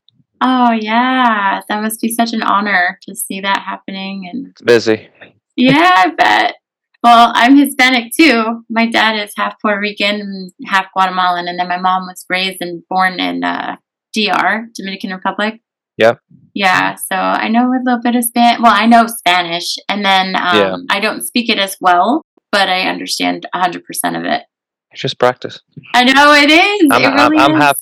Oh 0.40 0.73
yeah. 0.73 1.61
That 1.68 1.83
must 1.83 2.00
be 2.00 2.12
such 2.12 2.33
an 2.33 2.42
honor 2.42 2.99
to 3.09 3.14
see 3.14 3.40
that 3.40 3.62
happening 3.66 4.28
and 4.30 4.49
It's 4.49 4.62
busy. 4.62 5.09
Yeah, 5.57 5.92
I 5.97 6.11
bet. 6.16 6.54
Well, 7.02 7.33
I'm 7.35 7.57
Hispanic 7.57 8.12
too. 8.18 8.64
My 8.68 8.87
dad 8.87 9.16
is 9.23 9.33
half 9.37 9.54
Puerto 9.61 9.80
Rican 9.80 10.21
and 10.21 10.52
half 10.66 10.87
Guatemalan, 10.92 11.47
and 11.49 11.59
then 11.59 11.68
my 11.68 11.78
mom 11.78 12.07
was 12.07 12.25
raised 12.28 12.59
and 12.61 12.83
born 12.88 13.21
in 13.21 13.45
uh, 13.45 13.76
DR, 14.12 14.66
Dominican 14.75 15.11
Republic. 15.12 15.61
Yep. 15.97 16.21
Yeah, 16.54 16.95
so 16.95 17.14
I 17.16 17.49
know 17.49 17.68
a 17.68 17.75
little 17.85 18.00
bit 18.02 18.16
of 18.16 18.25
Spanish. 18.25 18.61
Well, 18.61 18.73
I 18.75 18.87
know 18.87 19.07
Spanish, 19.07 19.76
and 19.88 20.04
then 20.04 20.35
um, 20.37 20.57
Yeah. 20.57 20.76
I 20.90 21.00
don't 21.00 21.25
speak 21.26 21.49
it 21.49 21.59
as 21.59 21.76
well, 21.80 22.23
but 22.50 22.68
I 22.68 22.83
understand 22.88 23.47
100% 23.54 23.78
of 24.16 24.25
it. 24.25 24.42
It's 24.90 25.02
Just 25.02 25.18
practice. 25.18 25.61
I 25.95 26.04
know 26.04 26.33
it 26.35 26.50
is. 26.50 26.88
I'm, 26.90 27.02
it 27.02 27.07
I'm, 27.07 27.30
really 27.33 27.42
I'm 27.45 27.57
is. 27.57 27.62
half 27.62 27.78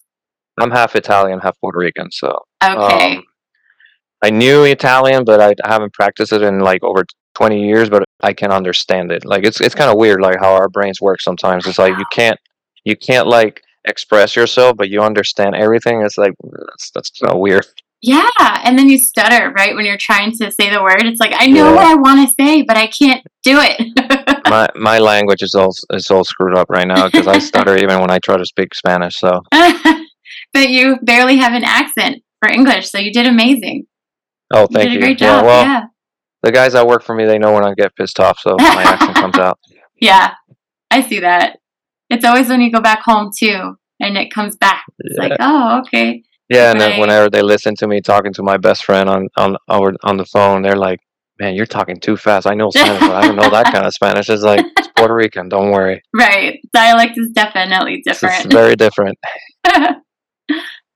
I'm 0.59 0.71
half 0.71 0.97
Italian, 0.97 1.41
half 1.41 1.59
Puerto 1.61 1.79
Rican. 1.79 2.11
So 2.11 2.39
Okay. 2.65 3.17
um, 3.17 3.23
I 4.23 4.31
knew 4.31 4.65
Italian, 4.65 5.25
but 5.25 5.41
I, 5.41 5.55
haven't 5.69 5.93
practiced 5.93 6.33
it 6.33 6.43
in 6.43 6.61
like 6.61 6.83
over 6.83 7.05
20 7.35 7.67
years. 7.67 7.91
But 7.91 8.05
I 8.23 8.33
can 8.33 8.51
understand 8.51 9.13
it. 9.13 9.25
Like 9.25 9.45
it's 9.45 9.61
it's 9.61 9.75
kind 9.75 9.91
of 9.91 9.99
weird, 9.99 10.21
like 10.21 10.39
how 10.41 10.55
our 10.55 10.69
brains 10.69 11.01
work 11.01 11.21
sometimes. 11.21 11.67
It's 11.67 11.79
like 11.79 11.99
you 11.99 12.05
can't 12.13 12.39
you 12.85 12.97
can't 12.97 13.27
like 13.27 13.61
express 13.85 14.35
yourself, 14.35 14.77
but 14.77 14.89
you 14.89 15.03
understand 15.03 15.55
everything. 15.55 16.03
It's 16.03 16.17
like 16.19 16.33
that's 16.43 16.91
that's 16.95 17.11
kind 17.11 17.33
of 17.35 17.39
weird. 17.41 17.67
yeah, 18.03 18.27
and 18.65 18.79
then 18.79 18.89
you 18.89 18.99
stutter, 18.99 19.51
right? 19.53 19.75
When 19.75 19.85
you're 19.85 19.97
trying 19.99 20.31
to 20.39 20.51
say 20.51 20.71
the 20.71 20.83
word, 20.83 21.03
it's 21.05 21.21
like, 21.21 21.33
I 21.37 21.47
know 21.47 21.67
Yeah. 21.67 21.75
what 21.75 21.85
I 21.87 21.95
want 21.95 22.29
to 22.29 22.35
say, 22.43 22.63
but 22.63 22.77
I 22.77 22.87
can't 22.89 23.23
do 23.43 23.59
it. 23.61 24.43
my 24.49 24.69
my 24.77 24.99
language 24.99 25.43
is 25.43 25.55
all 25.55 25.73
is 25.93 26.11
all 26.11 26.25
screwed 26.25 26.57
up 26.57 26.69
right 26.71 26.87
now 26.89 27.07
because 27.07 27.27
I 27.27 27.39
stutter 27.39 27.77
even 27.77 28.01
when 28.01 28.11
I 28.11 28.19
try 28.19 28.37
to 28.39 28.45
speak 28.47 28.75
Spanish. 28.75 29.17
So 29.19 29.41
but 30.61 30.71
you 30.71 30.99
barely 31.03 31.37
have 31.37 31.53
an 31.53 31.65
accent 31.65 32.23
for 32.41 32.51
English, 32.51 32.91
so 32.91 32.99
you 32.99 33.13
did 33.13 33.27
amazing. 33.27 33.87
oh, 34.53 34.63
You 34.63 34.67
thank 34.73 34.85
did 34.89 34.93
you. 34.93 34.99
a 34.99 35.01
great 35.03 35.21
Yeah, 35.21 35.37
job. 35.41 35.45
well, 35.47 35.65
yeah. 35.65 35.83
the 36.43 36.53
guys 36.53 36.73
that 36.75 36.87
work 36.87 37.03
for 37.03 37.15
me, 37.15 37.25
they 37.27 37.39
know 37.39 37.53
when 37.53 37.65
I 37.65 37.75
get 37.75 37.95
pissed 37.97 38.21
off, 38.21 38.39
so 38.41 38.57
my 38.59 38.83
accent 38.87 39.15
comes 39.17 39.37
out. 39.39 39.59
Yeah. 40.01 40.35
I 40.91 41.01
see 41.03 41.21
that. 41.21 41.59
It's 42.11 42.25
always 42.25 42.49
when 42.49 42.61
you 42.61 42.71
go 42.71 42.81
back 42.81 43.03
home 43.03 43.31
too 43.37 43.77
and 44.01 44.17
it 44.17 44.31
comes 44.33 44.57
back. 44.57 44.85
It's 45.01 45.19
like, 45.19 45.33
oh, 45.41 45.81
okay. 45.81 46.23
Yeah, 46.49 46.71
and 46.71 46.81
then 46.81 47.01
whenever 47.01 47.29
they 47.29 47.43
listen 47.43 47.75
to 47.77 47.89
me 47.89 48.01
talking 48.01 48.33
to 48.35 48.43
my 48.45 48.57
best 48.57 48.85
friend 48.85 49.09
on 49.09 49.29
on 49.37 49.57
over 49.69 49.95
on 50.05 50.17
the 50.17 50.25
phone, 50.27 50.63
they're 50.63 50.77
like, 50.77 51.01
"Man, 51.41 51.55
you're 51.57 51.67
talking 51.67 51.99
too 51.99 52.17
fast. 52.17 52.47
I 52.47 52.55
know 52.55 52.71
Spanish, 52.71 53.01
but 53.01 53.11
I 53.17 53.23
don't 53.27 53.35
know 53.35 53.51
that 53.51 53.73
kind 53.73 53.85
of 53.85 53.93
Spanish." 53.93 54.31
It's 54.31 54.45
like 54.45 54.65
it's 54.79 54.89
Puerto 54.97 55.13
Rican. 55.13 55.49
Don't 55.49 55.73
worry, 55.73 56.01
Right. 56.15 56.61
Dialect 56.73 57.19
is 57.19 57.31
definitely 57.35 58.01
different. 58.07 58.37
it's 58.45 58.55
very 58.55 58.77
different. 58.77 59.19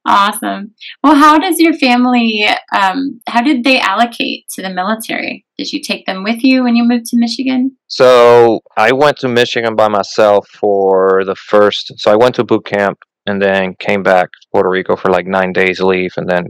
awesome. 0.07 0.75
Well, 1.03 1.15
how 1.15 1.39
does 1.39 1.59
your 1.59 1.75
family 1.75 2.47
um 2.75 3.21
how 3.29 3.43
did 3.43 3.65
they 3.65 3.81
allocate 3.81 4.49
to 4.55 4.63
the 4.63 4.71
military? 4.71 5.45
Did 5.59 5.73
you 5.73 5.83
take 5.83 6.07
them 6.07 6.25
with 6.25 6.43
you 6.43 6.65
when 6.65 6.77
you 6.77 6.85
moved 6.85 7.07
to 7.07 7.19
Michigan? 7.19 7.77
So 7.87 8.61
I 8.77 8.93
went 8.93 9.19
to 9.19 9.29
Michigan 9.29 9.77
by 9.77 9.89
myself 9.89 10.49
for 10.49 11.25
the 11.25 11.35
first. 11.35 11.93
So 11.99 12.11
I 12.11 12.17
went 12.17 12.35
to 12.37 12.45
boot 12.45 12.65
camp 12.65 12.99
and 13.27 13.41
then 13.41 13.75
came 13.79 14.03
back 14.03 14.27
to 14.27 14.49
Puerto 14.53 14.71
Rico 14.71 14.97
for 14.97 15.11
like 15.11 15.27
nine 15.27 15.53
days 15.53 15.81
leave, 15.81 16.13
and 16.17 16.29
then 16.29 16.45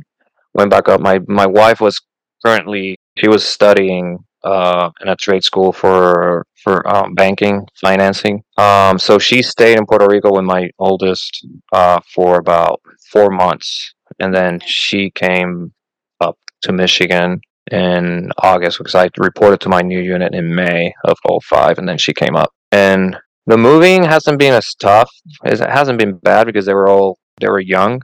went 0.54 0.70
back 0.70 0.88
up. 0.88 1.00
My 1.00 1.20
my 1.26 1.46
wife 1.46 1.80
was 1.80 2.00
currently 2.44 2.96
she 3.18 3.28
was 3.28 3.44
studying 3.44 4.18
uh, 4.44 4.90
in 5.00 5.08
a 5.08 5.16
trade 5.16 5.44
school 5.44 5.72
for 5.72 6.44
for 6.62 6.86
um, 6.88 7.14
banking 7.14 7.66
financing. 7.74 8.42
Um, 8.56 8.98
so 8.98 9.18
she 9.18 9.42
stayed 9.42 9.78
in 9.78 9.86
Puerto 9.86 10.06
Rico 10.08 10.32
with 10.32 10.44
my 10.44 10.70
oldest 10.78 11.46
uh, 11.72 12.00
for 12.14 12.38
about 12.38 12.80
four 13.10 13.30
months, 13.30 13.94
and 14.18 14.34
then 14.34 14.60
she 14.60 15.10
came 15.10 15.72
up 16.20 16.38
to 16.62 16.72
Michigan 16.72 17.40
in 17.70 18.30
August 18.38 18.78
because 18.78 18.94
I 18.94 19.08
reported 19.18 19.60
to 19.60 19.68
my 19.68 19.80
new 19.80 20.00
unit 20.00 20.34
in 20.34 20.54
May 20.54 20.92
of 21.04 21.18
05 21.42 21.78
and 21.78 21.88
then 21.88 21.98
she 21.98 22.12
came 22.12 22.34
up. 22.34 22.52
And 22.72 23.16
the 23.46 23.56
moving 23.56 24.02
hasn't 24.04 24.38
been 24.38 24.54
as 24.54 24.74
tough. 24.74 25.10
It 25.44 25.60
hasn't 25.60 25.98
been 25.98 26.16
bad 26.18 26.46
because 26.46 26.66
they 26.66 26.74
were 26.74 26.88
all 26.88 27.18
they 27.40 27.48
were 27.48 27.60
young 27.60 28.00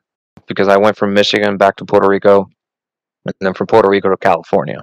because 0.47 0.69
I 0.69 0.77
went 0.77 0.97
from 0.97 1.15
Michigan 1.15 1.57
back 1.57 1.77
to 1.77 1.85
Puerto 1.85 2.09
Rico 2.09 2.49
and 3.25 3.35
then 3.41 3.55
from 3.55 3.67
Puerto 3.67 3.89
Rico 3.89 4.09
to 4.09 4.17
California. 4.17 4.83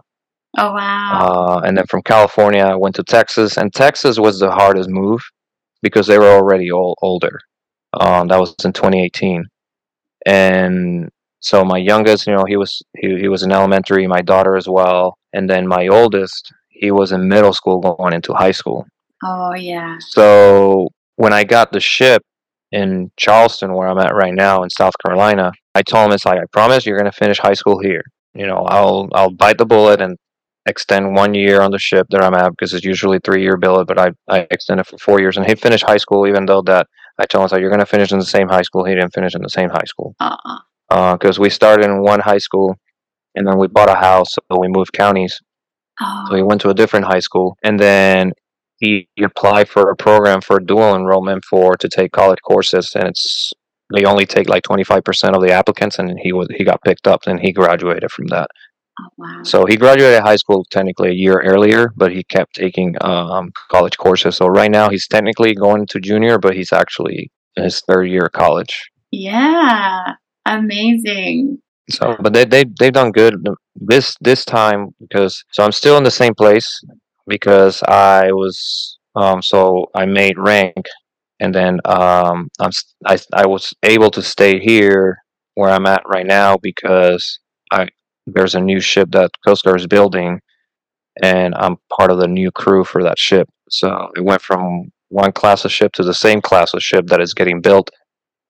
Oh 0.57 0.73
wow. 0.73 1.57
Uh, 1.59 1.61
and 1.65 1.77
then 1.77 1.85
from 1.87 2.01
California 2.03 2.63
I 2.63 2.75
went 2.75 2.95
to 2.95 3.03
Texas 3.03 3.57
and 3.57 3.73
Texas 3.73 4.19
was 4.19 4.39
the 4.39 4.51
hardest 4.51 4.89
move 4.89 5.21
because 5.81 6.07
they 6.07 6.17
were 6.19 6.29
already 6.31 6.71
all 6.71 6.95
older. 7.01 7.39
Um, 7.99 8.27
that 8.29 8.39
was 8.39 8.55
in 8.63 8.73
2018. 8.73 9.45
And 10.25 11.09
so 11.39 11.65
my 11.65 11.77
youngest, 11.77 12.27
you 12.27 12.33
know, 12.33 12.45
he 12.47 12.55
was 12.57 12.81
he, 12.97 13.19
he 13.19 13.27
was 13.27 13.43
in 13.43 13.51
elementary, 13.51 14.07
my 14.07 14.21
daughter 14.21 14.55
as 14.55 14.67
well, 14.67 15.17
and 15.33 15.49
then 15.49 15.67
my 15.67 15.87
oldest, 15.87 16.51
he 16.69 16.91
was 16.91 17.11
in 17.11 17.27
middle 17.27 17.53
school 17.53 17.79
going 17.79 18.13
into 18.13 18.33
high 18.33 18.51
school. 18.51 18.85
oh 19.23 19.53
yeah. 19.55 19.97
So 19.99 20.89
when 21.17 21.33
I 21.33 21.43
got 21.43 21.71
the 21.71 21.79
ship 21.79 22.23
in 22.71 23.11
Charleston, 23.17 23.73
where 23.73 23.87
I'm 23.87 23.99
at 23.99 24.15
right 24.15 24.33
now 24.33 24.63
in 24.63 24.69
South 24.69 24.93
Carolina, 25.05 25.51
I 25.75 25.81
told 25.83 26.07
him 26.07 26.13
it's 26.13 26.25
like 26.25 26.39
I 26.39 26.45
promise 26.51 26.85
you're 26.85 26.97
gonna 26.97 27.11
finish 27.11 27.39
high 27.39 27.53
school 27.53 27.79
here. 27.79 28.03
You 28.33 28.47
know, 28.47 28.65
I'll 28.67 29.09
I'll 29.13 29.31
bite 29.31 29.57
the 29.57 29.65
bullet 29.65 30.01
and 30.01 30.17
extend 30.65 31.15
one 31.15 31.33
year 31.33 31.61
on 31.61 31.71
the 31.71 31.79
ship 31.79 32.07
that 32.09 32.23
I'm 32.23 32.33
at 32.33 32.51
because 32.51 32.73
it's 32.73 32.85
usually 32.85 33.19
three 33.19 33.41
year 33.41 33.57
billet, 33.57 33.85
but 33.85 33.99
I 33.99 34.11
I 34.27 34.47
extended 34.51 34.85
for 34.85 34.97
four 34.97 35.19
years 35.19 35.37
and 35.37 35.45
he 35.45 35.55
finished 35.55 35.85
high 35.85 35.97
school 35.97 36.27
even 36.27 36.45
though 36.45 36.61
that 36.63 36.87
I 37.19 37.25
told 37.25 37.43
him 37.43 37.55
like 37.55 37.61
you're 37.61 37.71
gonna 37.71 37.85
finish 37.85 38.11
in 38.11 38.19
the 38.19 38.25
same 38.25 38.47
high 38.47 38.61
school. 38.61 38.85
He 38.85 38.95
didn't 38.95 39.13
finish 39.13 39.35
in 39.35 39.41
the 39.41 39.49
same 39.49 39.69
high 39.69 39.85
school 39.85 40.15
Uh-uh. 40.19 40.59
Uh, 40.89 41.13
because 41.13 41.39
we 41.39 41.49
started 41.49 41.85
in 41.85 42.01
one 42.01 42.19
high 42.19 42.37
school 42.37 42.77
and 43.35 43.47
then 43.47 43.57
we 43.57 43.67
bought 43.67 43.89
a 43.89 43.95
house, 43.95 44.33
so 44.33 44.59
we 44.59 44.67
moved 44.67 44.93
counties. 44.93 45.39
Oh. 46.01 46.25
So 46.27 46.35
he 46.35 46.41
oh. 46.41 46.45
went 46.45 46.61
to 46.61 46.69
a 46.69 46.73
different 46.73 47.05
high 47.05 47.19
school, 47.19 47.57
and 47.63 47.79
then 47.79 48.33
he 48.79 49.07
applied 49.23 49.69
for 49.69 49.89
a 49.89 49.95
program 49.95 50.41
for 50.41 50.59
dual 50.59 50.95
enrollment 50.95 51.45
for 51.45 51.75
to 51.75 51.89
take 51.89 52.11
college 52.11 52.39
courses, 52.43 52.91
and 52.95 53.07
it's 53.07 53.51
they 53.93 54.05
only 54.05 54.25
take 54.25 54.49
like 54.49 54.63
twenty 54.63 54.83
five 54.83 55.03
percent 55.03 55.35
of 55.35 55.41
the 55.41 55.51
applicants, 55.51 55.99
and 55.99 56.19
he 56.21 56.33
was 56.33 56.47
he 56.55 56.63
got 56.63 56.81
picked 56.83 57.07
up, 57.07 57.21
and 57.27 57.39
he 57.39 57.51
graduated 57.51 58.11
from 58.11 58.27
that. 58.27 58.47
Oh 58.99 59.07
wow. 59.17 59.43
So 59.43 59.65
he 59.65 59.77
graduated 59.77 60.21
high 60.21 60.35
school 60.35 60.65
technically 60.71 61.09
a 61.09 61.13
year 61.13 61.41
earlier, 61.41 61.91
but 61.95 62.11
he 62.11 62.23
kept 62.23 62.55
taking 62.55 62.95
um, 63.01 63.51
college 63.69 63.97
courses. 63.97 64.37
So 64.37 64.47
right 64.47 64.71
now 64.71 64.89
he's 64.89 65.07
technically 65.07 65.53
going 65.53 65.85
to 65.87 65.99
junior, 65.99 66.37
but 66.39 66.55
he's 66.55 66.73
actually 66.73 67.31
in 67.55 67.63
his 67.63 67.81
third 67.81 68.05
year 68.05 68.25
of 68.25 68.31
college. 68.31 68.91
Yeah. 69.11 70.13
Amazing. 70.45 71.59
So, 71.89 72.15
but 72.19 72.33
they 72.33 72.45
they 72.45 72.63
they've 72.79 72.93
done 72.93 73.11
good 73.11 73.35
this 73.75 74.15
this 74.21 74.45
time 74.45 74.89
because 74.99 75.43
so 75.51 75.63
I'm 75.63 75.71
still 75.71 75.97
in 75.97 76.03
the 76.03 76.11
same 76.11 76.33
place 76.33 76.81
because 77.27 77.83
I 77.83 78.31
was 78.31 78.97
um, 79.15 79.41
so 79.41 79.87
I 79.95 80.05
made 80.05 80.37
rank, 80.37 80.85
and 81.39 81.53
then 81.53 81.79
um, 81.85 82.49
I'm 82.59 82.71
I 83.05 83.17
I 83.33 83.45
was 83.45 83.73
able 83.83 84.09
to 84.11 84.21
stay 84.21 84.59
here 84.59 85.17
where 85.55 85.69
I'm 85.69 85.85
at 85.85 86.03
right 86.07 86.25
now 86.25 86.57
because 86.57 87.39
I 87.71 87.89
there's 88.25 88.55
a 88.55 88.59
new 88.61 88.79
ship 88.79 89.09
that 89.11 89.31
Coast 89.45 89.63
Guard 89.63 89.79
is 89.79 89.87
building, 89.87 90.39
and 91.21 91.53
I'm 91.55 91.77
part 91.95 92.11
of 92.11 92.19
the 92.19 92.27
new 92.27 92.51
crew 92.51 92.83
for 92.83 93.03
that 93.03 93.19
ship. 93.19 93.47
So 93.69 94.09
it 94.15 94.23
went 94.23 94.41
from 94.41 94.91
one 95.09 95.31
class 95.31 95.65
of 95.65 95.71
ship 95.71 95.93
to 95.93 96.03
the 96.03 96.13
same 96.13 96.41
class 96.41 96.73
of 96.73 96.81
ship 96.81 97.07
that 97.07 97.21
is 97.21 97.33
getting 97.33 97.61
built. 97.61 97.89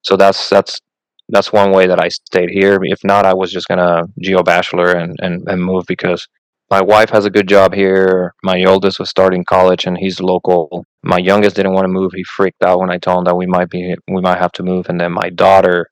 So 0.04 0.18
that's 0.18 0.50
that's 0.50 0.80
that's 1.30 1.54
one 1.54 1.72
way 1.72 1.88
that 1.88 2.00
I 2.00 2.10
stayed 2.10 2.50
here. 2.50 2.80
If 2.84 3.04
not, 3.04 3.26
I 3.26 3.34
was 3.34 3.52
just 3.52 3.68
gonna 3.68 4.04
geo 4.22 4.44
bachelor 4.44 4.92
and, 4.92 5.16
and, 5.22 5.44
and 5.48 5.64
move 5.64 5.86
because 5.88 6.28
my 6.70 6.82
wife 6.82 7.10
has 7.12 7.26
a 7.26 7.30
good 7.30 7.48
job 7.48 7.74
here. 7.74 8.34
My 8.44 8.64
oldest 8.64 9.00
was 9.00 9.10
starting 9.10 9.44
college 9.46 9.86
and 9.86 9.98
he's 9.98 10.20
local. 10.20 10.86
My 11.04 11.18
youngest 11.18 11.56
didn't 11.56 11.74
want 11.74 11.86
to 11.86 11.90
move. 11.90 12.12
He 12.16 12.24
freaked 12.24 12.64
out 12.64 12.80
when 12.80 12.90
I 12.90 12.98
told 12.98 13.20
him 13.20 13.24
that 13.26 13.36
we 13.36 13.46
might 13.46 13.70
be 13.70 13.96
we 14.08 14.22
might 14.22 14.40
have 14.40 14.52
to 14.54 14.64
move. 14.64 14.88
And 14.90 15.00
then 15.00 15.12
my 15.12 15.30
daughter, 15.30 15.90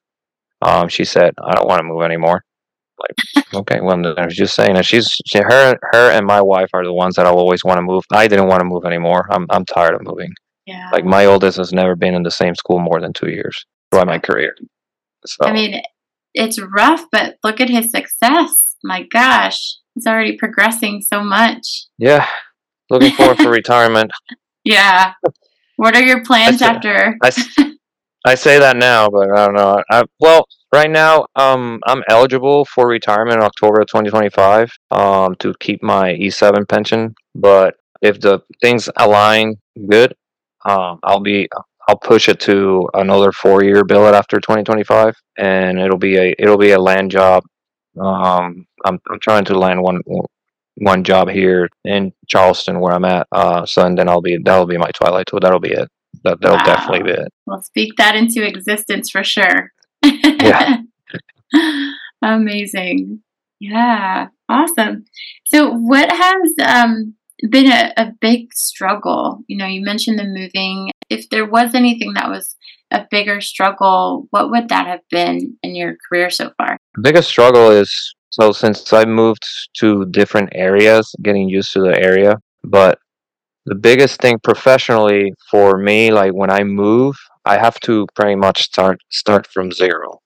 um, 0.62 0.90
she 0.90 1.06
said, 1.06 1.34
I 1.44 1.54
don't 1.56 1.68
want 1.68 1.80
to 1.80 1.84
move 1.84 2.04
anymore. 2.04 2.44
Like, 3.02 3.46
okay, 3.54 3.80
well, 3.82 4.00
I 4.18 4.26
was 4.26 4.36
just 4.36 4.56
saying 4.56 4.76
that 4.76 4.86
she's 4.86 5.10
she, 5.26 5.40
her 5.40 5.76
her 5.94 6.12
and 6.12 6.26
my 6.26 6.42
wife 6.42 6.70
are 6.74 6.84
the 6.84 6.94
ones 6.94 7.16
that 7.16 7.26
I 7.26 7.32
will 7.32 7.40
always 7.40 7.64
want 7.64 7.78
to 7.78 7.82
move. 7.82 8.04
I 8.12 8.28
didn't 8.28 8.48
want 8.48 8.60
to 8.62 8.66
move 8.66 8.86
anymore. 8.86 9.28
I'm 9.30 9.46
I'm 9.50 9.66
tired 9.66 9.96
of 9.96 10.02
moving. 10.04 10.32
Yeah. 10.66 10.90
Like 10.92 11.06
my 11.06 11.26
oldest 11.26 11.58
has 11.58 11.74
never 11.74 11.96
been 11.96 12.14
in 12.14 12.24
the 12.24 12.32
same 12.32 12.56
school 12.56 12.80
more 12.80 13.02
than 13.02 13.14
two 13.14 13.30
years 13.30 13.66
throughout 13.92 14.08
my 14.08 14.20
career. 14.20 14.56
So 15.26 15.46
I 15.46 15.52
mean, 15.54 15.82
it's 16.34 16.60
rough, 16.60 17.06
but 17.12 17.38
look 17.44 17.60
at 17.60 17.70
his 17.70 17.92
success. 17.92 18.54
My 18.84 19.04
gosh, 19.12 19.60
he's 19.96 20.08
already 20.08 20.38
progressing 20.38 21.02
so 21.02 21.24
much. 21.24 21.88
yeah, 21.98 22.28
looking 22.90 23.12
forward 23.12 23.38
for 23.38 23.50
retirement. 23.62 24.12
Yeah. 24.64 25.14
What 25.78 25.96
are 25.96 26.04
your 26.04 26.24
plans 26.24 26.60
That's 26.60 26.86
it. 26.86 26.90
after? 26.90 27.18
I 28.26 28.36
say 28.36 28.60
that 28.60 28.78
now, 28.78 29.10
but 29.10 29.32
I 29.36 29.46
don't 29.48 29.56
know. 29.56 29.82
I, 29.90 30.04
well, 30.20 30.46
right 30.74 30.90
now, 30.90 31.26
um, 31.36 31.80
I'm 31.86 32.04
eligible 32.08 32.66
for 32.66 32.88
retirement 32.88 33.38
in 33.38 33.44
October 33.44 33.82
of 33.82 33.88
2025 33.88 34.72
um, 34.92 35.36
to 35.36 35.54
keep 35.60 35.82
my 35.84 36.14
E7 36.14 36.68
pension. 36.68 37.14
But 37.36 37.76
if 38.02 38.20
the 38.20 38.40
things 38.62 38.90
align 38.98 39.56
good, 39.88 40.14
um, 40.66 41.00
I'll 41.04 41.20
be 41.22 41.48
I'll 41.88 41.98
push 41.98 42.30
it 42.30 42.40
to 42.42 42.88
another 42.94 43.32
four 43.32 43.64
year 43.64 43.84
billet 43.84 44.14
after 44.16 44.40
2025, 44.40 45.16
and 45.38 45.80
it'll 45.80 45.98
be 45.98 46.18
a 46.18 46.36
it'll 46.38 46.58
be 46.58 46.72
a 46.72 46.80
land 46.80 47.12
job. 47.12 47.44
Um, 48.00 48.66
I'm 48.86 49.00
I'm 49.10 49.20
trying 49.20 49.46
to 49.46 49.58
land 49.58 49.82
one 49.82 50.02
one 50.76 51.04
job 51.04 51.30
here 51.30 51.70
in 51.84 52.14
Charleston 52.28 52.80
where 52.80 52.94
I'm 52.94 53.06
at. 53.06 53.28
Uh, 53.32 53.66
so 53.66 53.86
and 53.86 53.98
then 53.98 54.08
I'll 54.08 54.22
be 54.22 54.38
that'll 54.44 54.66
be 54.68 54.78
my 54.78 54.92
twilight 54.92 55.26
tour. 55.28 55.40
That'll 55.40 55.60
be 55.60 55.72
it. 55.74 55.90
That 56.24 56.40
that'll 56.42 56.58
Wow. 56.58 56.64
definitely 56.64 57.12
be 57.12 57.20
it. 57.20 57.34
We'll 57.46 57.62
speak 57.62 57.96
that 57.98 58.16
into 58.16 58.46
existence 58.46 59.10
for 59.10 59.24
sure. 59.24 59.72
Yeah. 60.04 60.78
Amazing. 62.22 63.22
Yeah. 63.60 64.28
Awesome. 64.50 65.06
So, 65.46 65.72
what 65.72 66.12
has 66.12 66.54
um, 66.66 67.16
been 67.50 67.72
a, 67.72 67.94
a 67.98 68.12
big 68.20 68.54
struggle? 68.54 69.44
You 69.48 69.58
know, 69.58 69.68
you 69.68 69.84
mentioned 69.84 70.20
the 70.20 70.26
moving. 70.26 70.92
If 71.10 71.30
there 71.30 71.46
was 71.46 71.76
anything 71.76 72.14
that 72.14 72.30
was 72.30 72.56
a 72.92 73.06
bigger 73.10 73.42
struggle, 73.42 74.28
what 74.32 74.50
would 74.50 74.70
that 74.70 74.88
have 74.88 75.02
been 75.10 75.58
in 75.64 75.76
your 75.76 75.96
career 76.08 76.30
so 76.30 76.52
far? 76.58 76.78
The 76.96 77.02
biggest 77.02 77.30
struggle 77.30 77.70
is 77.70 78.14
so 78.32 78.52
since 78.54 78.92
I 78.94 79.06
moved 79.06 79.46
to 79.80 80.06
different 80.06 80.50
areas, 80.54 81.14
getting 81.22 81.50
used 81.50 81.74
to 81.74 81.82
the 81.82 82.02
area. 82.02 82.38
But 82.64 82.98
the 83.66 83.76
biggest 83.76 84.22
thing 84.22 84.40
professionally 84.44 85.34
for 85.50 85.78
me, 85.78 86.12
like 86.12 86.32
when 86.32 86.50
I 86.50 86.64
move, 86.64 87.16
I 87.46 87.58
have 87.58 87.80
to 87.82 88.08
pretty 88.16 88.36
much 88.36 88.64
start 88.64 89.00
start 89.10 89.48
from 89.48 89.72
zero 89.72 90.20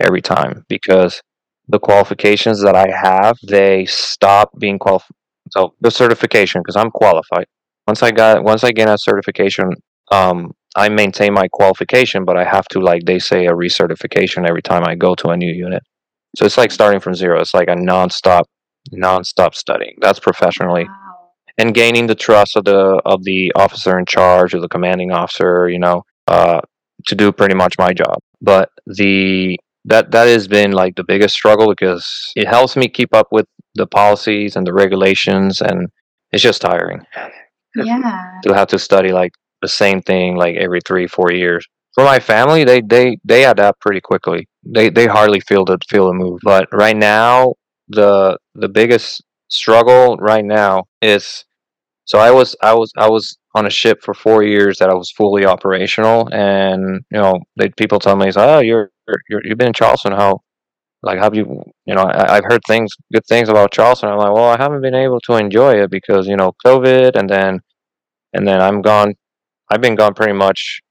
every 0.00 0.22
time 0.22 0.64
because 0.68 1.22
the 1.68 1.78
qualifications 1.78 2.62
that 2.62 2.74
I 2.76 2.88
have, 2.90 3.36
they 3.46 3.84
stop 3.86 4.50
being 4.58 4.78
qualified. 4.78 5.16
So 5.50 5.74
the 5.80 5.90
certification, 5.90 6.60
because 6.62 6.76
I'm 6.76 6.90
qualified. 6.90 7.46
Once 7.86 8.02
I 8.02 8.10
got 8.10 8.44
once 8.44 8.64
I 8.64 8.72
gain 8.72 8.88
a 8.88 8.98
certification, 8.98 9.70
um, 10.10 10.52
I 10.76 10.88
maintain 10.88 11.32
my 11.32 11.48
qualification, 11.48 12.24
but 12.24 12.36
I 12.36 12.44
have 12.44 12.66
to 12.68 12.80
like 12.80 13.04
they 13.06 13.18
say 13.18 13.46
a 13.46 13.52
recertification 13.52 14.48
every 14.48 14.62
time 14.62 14.84
I 14.86 14.94
go 14.94 15.14
to 15.16 15.28
a 15.30 15.36
new 15.36 15.52
unit. 15.52 15.82
So 16.36 16.44
it's 16.44 16.58
like 16.58 16.70
starting 16.70 17.00
from 17.00 17.14
zero. 17.14 17.40
It's 17.40 17.54
like 17.54 17.68
a 17.68 17.74
nonstop, 17.76 18.42
nonstop 18.94 19.54
studying. 19.54 19.96
That's 20.00 20.20
professionally 20.20 20.84
Wow. 20.84 21.30
and 21.58 21.74
gaining 21.74 22.06
the 22.06 22.14
trust 22.14 22.56
of 22.56 22.64
the 22.64 23.00
of 23.06 23.24
the 23.24 23.52
officer 23.56 23.98
in 23.98 24.06
charge 24.06 24.54
or 24.54 24.60
the 24.60 24.68
commanding 24.68 25.12
officer. 25.12 25.68
You 25.68 25.78
know, 25.78 26.02
uh, 26.28 26.60
to 27.06 27.14
do 27.14 27.32
pretty 27.32 27.54
much 27.54 27.74
my 27.78 27.92
job. 27.92 28.18
But 28.40 28.70
the 28.86 29.58
that 29.86 30.10
that 30.12 30.26
has 30.28 30.48
been 30.48 30.72
like 30.72 30.96
the 30.96 31.04
biggest 31.04 31.34
struggle 31.34 31.68
because 31.68 32.06
it 32.36 32.48
helps 32.48 32.76
me 32.76 32.88
keep 32.88 33.14
up 33.14 33.28
with 33.32 33.46
the 33.74 33.86
policies 33.86 34.56
and 34.56 34.66
the 34.66 34.74
regulations, 34.74 35.60
and 35.60 35.88
it's 36.32 36.42
just 36.42 36.62
tiring 36.62 37.02
Yeah. 37.76 38.40
to 38.44 38.54
have 38.54 38.68
to 38.68 38.78
study 38.78 39.12
like 39.12 39.32
the 39.62 39.68
same 39.68 40.00
thing 40.02 40.36
like 40.36 40.56
every 40.56 40.80
three 40.86 41.06
four 41.06 41.32
years 41.32 41.66
for 41.94 42.04
my 42.04 42.18
family 42.18 42.64
they 42.64 42.80
they 42.80 43.18
they 43.24 43.44
adapt 43.44 43.80
pretty 43.80 44.00
quickly 44.00 44.48
they 44.64 44.88
they 44.90 45.06
hardly 45.06 45.40
feel 45.40 45.64
the 45.64 45.78
feel 45.88 46.06
the 46.08 46.14
move 46.14 46.38
but 46.42 46.68
right 46.72 46.96
now 46.96 47.54
the 47.88 48.36
the 48.54 48.68
biggest 48.68 49.22
struggle 49.48 50.16
right 50.18 50.44
now 50.44 50.84
is 51.02 51.44
so 52.08 52.18
i 52.18 52.30
was 52.30 52.56
i 52.62 52.72
was 52.74 52.92
i 52.96 53.08
was 53.08 53.38
on 53.54 53.66
a 53.66 53.70
ship 53.70 53.98
for 54.02 54.14
four 54.14 54.42
years 54.42 54.78
that 54.78 54.90
i 54.90 54.94
was 54.94 55.10
fully 55.12 55.44
operational 55.46 56.28
and 56.32 56.82
you 57.12 57.18
know 57.18 57.38
they 57.56 57.68
people 57.82 57.98
tell 57.98 58.16
me 58.16 58.30
oh 58.36 58.60
you're 58.60 58.90
you're 59.28 59.42
you've 59.44 59.58
been 59.58 59.68
in 59.68 59.72
charleston. 59.72 60.12
How 60.12 60.40
like 61.02 61.18
have 61.18 61.34
you 61.34 61.44
you 61.86 61.94
know 61.94 62.02
I, 62.02 62.36
i've 62.36 62.44
heard 62.50 62.62
things 62.66 62.90
good 63.12 63.26
things 63.26 63.48
about 63.48 63.72
charleston. 63.72 64.08
I'm 64.08 64.18
like 64.18 64.34
well 64.34 64.50
i 64.50 64.56
haven't 64.60 64.82
been 64.82 64.96
able 65.06 65.20
to 65.20 65.36
enjoy 65.36 65.82
it 65.82 65.90
because 65.90 66.26
you 66.26 66.36
know 66.36 66.52
covid 66.66 67.14
and 67.14 67.30
then 67.30 67.60
and 68.34 68.46
then 68.48 68.60
i'm 68.60 68.82
gone 68.82 69.14
i've 69.70 69.80
been 69.80 69.94
gone 69.94 70.14
pretty 70.14 70.32
much 70.32 70.82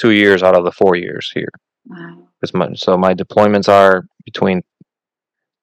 two 0.00 0.12
years 0.12 0.42
out 0.42 0.56
of 0.56 0.64
the 0.64 0.72
four 0.72 0.96
years 0.96 1.30
here. 1.34 1.52
Wow. 1.86 2.28
My, 2.54 2.72
so 2.74 2.96
my 2.96 3.14
deployments 3.14 3.68
are 3.68 4.04
between 4.24 4.62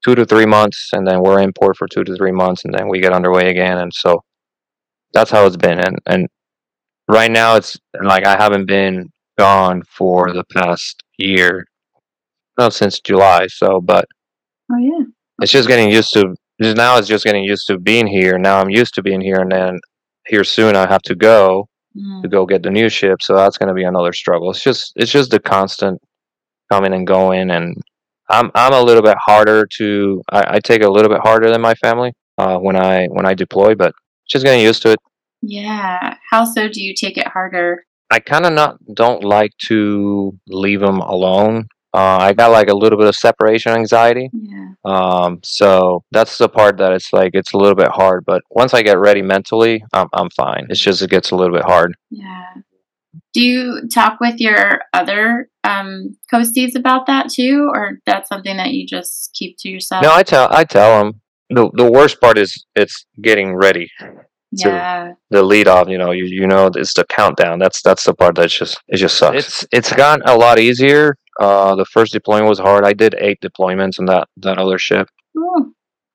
two 0.05 0.13
to 0.13 0.25
three 0.25 0.45
months 0.45 0.89
and 0.93 1.07
then 1.07 1.21
we're 1.21 1.41
in 1.41 1.51
port 1.53 1.75
for 1.75 1.88
two 1.88 2.03
to 2.03 2.15
three 2.15 2.31
months 2.31 2.63
and 2.63 2.73
then 2.73 2.88
we 2.88 2.99
get 2.99 3.13
underway 3.13 3.49
again. 3.49 3.79
And 3.79 3.91
so 3.93 4.21
that's 5.13 5.32
how 5.32 5.46
it's 5.46 5.58
been 5.58 5.80
and 5.80 5.98
and 6.06 6.28
right 7.08 7.32
now 7.32 7.56
it's 7.56 7.78
like 8.04 8.26
i 8.26 8.36
haven't 8.36 8.65
been 8.65 9.10
gone 9.38 9.82
for 9.84 10.32
the 10.34 10.43
past 10.56 11.04
year 11.17 11.65
no 12.58 12.70
since 12.70 13.00
july 13.00 13.48
so 13.48 13.80
but 13.82 14.06
Oh 14.72 14.78
yeah. 14.78 15.06
it's 15.41 15.52
just 15.52 15.67
getting 15.70 15.89
used 15.89 16.12
to 16.13 16.36
just 16.62 16.76
now 16.78 16.98
it's 16.98 17.08
just 17.08 17.24
getting 17.24 17.43
used 17.43 17.67
to 17.67 17.78
being 17.80 18.08
here 18.08 18.38
now 18.38 18.60
i'm 18.60 18.70
used 18.70 18.93
to 18.96 19.02
being 19.04 19.22
here 19.22 19.38
and 19.41 19.52
then 19.52 19.80
here 20.28 20.43
soon 20.43 20.76
i 20.76 20.88
have 20.88 21.02
to 21.04 21.15
go 21.15 21.67
Mm. 21.96 22.22
to 22.22 22.28
go 22.28 22.46
get 22.46 22.62
the 22.62 22.70
new 22.70 22.89
ship 22.89 23.24
so 23.24 23.34
that's 23.34 23.58
going 23.58 23.70
to 23.70 23.74
be 23.74 23.84
another 23.86 24.13
struggle 24.13 24.52
it's 24.52 24.62
just 24.62 24.91
it's 24.98 25.12
just 25.12 25.32
the 25.32 25.39
constant 25.39 26.00
coming 26.72 26.93
and 26.93 27.08
going 27.08 27.50
and 27.50 27.76
i'm 28.30 28.52
i'm 28.54 28.74
a 28.74 28.82
little 28.82 29.02
bit 29.02 29.17
harder 29.20 29.65
to 29.78 30.22
i, 30.32 30.56
I 30.56 30.60
take 30.60 30.82
it 30.82 30.86
a 30.86 30.91
little 30.91 31.10
bit 31.10 31.22
harder 31.22 31.50
than 31.50 31.60
my 31.62 31.74
family 31.76 32.13
uh, 32.38 32.60
when 32.60 32.76
i 32.76 33.08
when 33.08 33.26
i 33.26 33.34
deploy 33.34 33.74
but 33.74 33.93
just 34.28 34.44
getting 34.46 34.63
used 34.63 34.82
to 34.84 34.92
it 34.92 35.00
Yeah. 35.42 36.16
How 36.32 36.46
so 36.46 36.68
do 36.68 36.82
you 36.82 36.94
take 36.94 37.18
it 37.18 37.28
harder? 37.28 37.86
i 38.10 38.20
kind 38.20 38.46
of 38.46 38.54
not 38.54 38.78
don't 38.94 39.24
like 39.24 39.52
to 39.68 40.38
leave 40.48 40.80
them 40.80 41.00
alone 41.02 41.68
uh, 41.94 42.18
i 42.28 42.32
got 42.34 42.52
like 42.52 42.70
a 42.70 42.74
little 42.74 42.98
bit 42.98 43.08
of 43.08 43.16
separation 43.16 43.74
anxiety 43.74 44.30
Yeah. 44.34 44.70
um, 44.86 45.40
so 45.44 46.04
that's 46.12 46.38
the 46.38 46.48
part 46.48 46.78
that 46.78 46.94
it's 46.94 47.12
like 47.12 47.32
it's 47.34 47.54
a 47.54 47.58
little 47.58 47.76
bit 47.76 47.90
hard 47.90 48.24
but 48.26 48.42
once 48.50 48.74
i 48.74 48.82
get 48.82 48.98
ready 48.98 49.22
mentally 49.22 49.84
i'm, 49.94 50.08
I'm 50.13 50.30
fine 50.30 50.68
it's 50.70 50.80
just 50.80 51.02
it 51.02 51.10
gets 51.10 51.32
a 51.32 51.36
little 51.36 51.56
bit 51.56 51.66
hard 51.66 51.94
Yeah. 52.10 52.46
Do 53.34 53.42
you 53.42 53.88
talk 53.94 54.20
with 54.22 54.40
your 54.40 54.82
other 54.94 55.50
um, 55.63 56.16
coasties 56.34 56.76
about 56.76 57.08
that 57.08 57.30
too, 57.30 57.70
or 57.74 58.00
that's 58.06 58.30
something 58.30 58.58
that 58.58 58.72
you 58.74 58.86
just 58.88 59.32
keep 59.34 59.58
to 59.60 59.70
yourself? 59.70 60.02
no 60.04 60.12
i 60.13 60.24
tell 60.24 60.48
i 60.52 60.63
tell 60.63 60.92
them 61.04 61.22
the, 61.49 61.69
the 61.75 61.89
worst 61.91 62.19
part 62.21 62.38
is 62.38 62.65
it's 62.75 63.05
getting 63.21 63.55
ready 63.55 63.89
so- 64.55 64.69
yeah. 64.69 65.12
the 65.29 65.43
lead 65.43 65.67
off 65.67 65.88
you 65.89 65.97
know 65.97 66.12
you, 66.12 66.25
you 66.25 66.47
know 66.47 66.69
it's 66.73 66.93
the 66.93 67.03
countdown. 67.05 67.60
That's 67.60 67.81
that's 67.81 68.05
the 68.05 68.13
part 68.13 68.36
that 68.36 68.49
just 68.49 68.81
it 68.88 68.97
just 68.97 69.17
sucks. 69.17 69.38
It's 69.38 69.65
it's 69.71 69.93
gotten 69.93 70.23
a 70.27 70.36
lot 70.36 70.57
easier. 70.60 71.15
Uh 71.39 71.75
the 71.75 71.86
first 71.86 72.13
deployment 72.13 72.47
was 72.49 72.60
hard. 72.60 72.86
I 72.86 72.93
did 72.93 73.13
eight 73.19 73.39
deployments 73.41 73.99
on 73.99 74.05
that 74.05 74.27
that 74.38 74.57
other 74.57 74.77
ship. 74.79 75.10
Oh, 75.38 75.71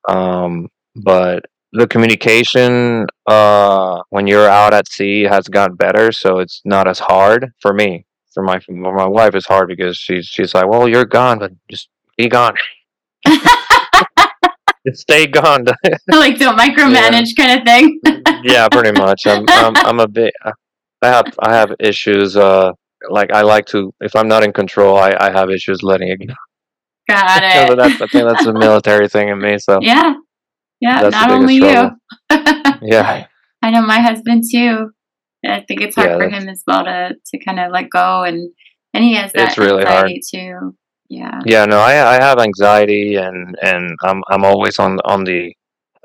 um 0.09 0.67
but 0.95 1.45
the 1.73 1.87
communication 1.87 3.05
uh 3.27 4.01
when 4.09 4.25
you're 4.27 4.49
out 4.49 4.73
at 4.73 4.87
sea 4.91 5.23
has 5.23 5.47
gotten 5.47 5.75
better 5.75 6.11
so 6.11 6.39
it's 6.39 6.61
not 6.65 6.87
as 6.87 6.99
hard 6.99 7.51
for 7.61 7.71
me. 7.73 8.05
For 8.33 8.41
my 8.41 8.59
for 8.59 8.73
my 8.73 9.05
wife 9.05 9.35
it's 9.35 9.45
hard 9.47 9.67
because 9.67 9.95
she's 9.95 10.25
she's 10.25 10.55
like 10.55 10.67
well 10.67 10.87
you're 10.89 11.05
gone 11.05 11.37
but 11.37 11.51
just 11.69 11.87
be 12.17 12.27
gone. 12.27 12.55
just 13.27 13.45
stay 14.93 15.27
gone 15.27 15.65
like 16.11 16.37
don't 16.37 16.57
micromanage 16.57 17.35
kind 17.37 17.59
of 17.59 17.65
thing. 17.65 17.99
yeah, 18.43 18.67
pretty 18.69 18.91
much. 18.99 19.21
I'm 19.25 19.45
I'm 19.49 19.75
I'm 19.77 19.99
a 19.99 20.07
bit. 20.07 20.33
I 21.01 21.07
have 21.07 21.25
I 21.39 21.53
have 21.53 21.73
issues. 21.79 22.35
Uh, 22.35 22.71
like 23.09 23.31
I 23.31 23.41
like 23.41 23.65
to. 23.67 23.93
If 24.01 24.15
I'm 24.15 24.27
not 24.27 24.43
in 24.43 24.53
control, 24.53 24.97
I 24.97 25.15
I 25.19 25.31
have 25.31 25.49
issues 25.49 25.83
letting 25.83 26.09
it 26.09 26.27
go. 26.27 26.33
Got 27.09 27.41
Yeah, 27.43 27.71
it. 27.71 27.75
that's 27.75 28.01
I 28.01 28.07
think 28.07 28.27
that's 28.29 28.45
a 28.45 28.53
military 28.53 29.07
thing 29.09 29.29
in 29.29 29.39
me. 29.39 29.57
So 29.57 29.79
yeah. 29.81 30.13
Yeah. 30.79 31.01
that's 31.03 31.15
Not 31.15 31.31
only 31.31 31.55
you. 31.55 31.89
Yeah, 32.81 33.27
I 33.61 33.69
know 33.71 33.81
my 33.81 33.99
husband 34.01 34.43
too. 34.51 34.91
I 35.45 35.61
think 35.67 35.81
it's 35.81 35.95
hard 35.95 36.11
yeah, 36.11 36.17
for 36.17 36.29
him 36.29 36.47
as 36.49 36.63
well 36.67 36.83
to 36.85 37.15
to 37.25 37.43
kind 37.43 37.59
of 37.59 37.71
let 37.71 37.89
go 37.89 38.23
and 38.23 38.51
and 38.93 39.03
he 39.03 39.15
has 39.15 39.31
that 39.33 39.49
it's 39.49 39.57
really 39.57 39.83
hard. 39.83 40.11
too. 40.33 40.75
Yeah. 41.13 41.41
Yeah, 41.45 41.65
no, 41.65 41.77
I 41.77 42.15
I 42.15 42.23
have 42.23 42.39
anxiety 42.39 43.15
and 43.15 43.55
and 43.61 43.95
I'm 44.03 44.23
I'm 44.29 44.43
always 44.43 44.79
on 44.79 44.99
on 45.05 45.23
the 45.23 45.53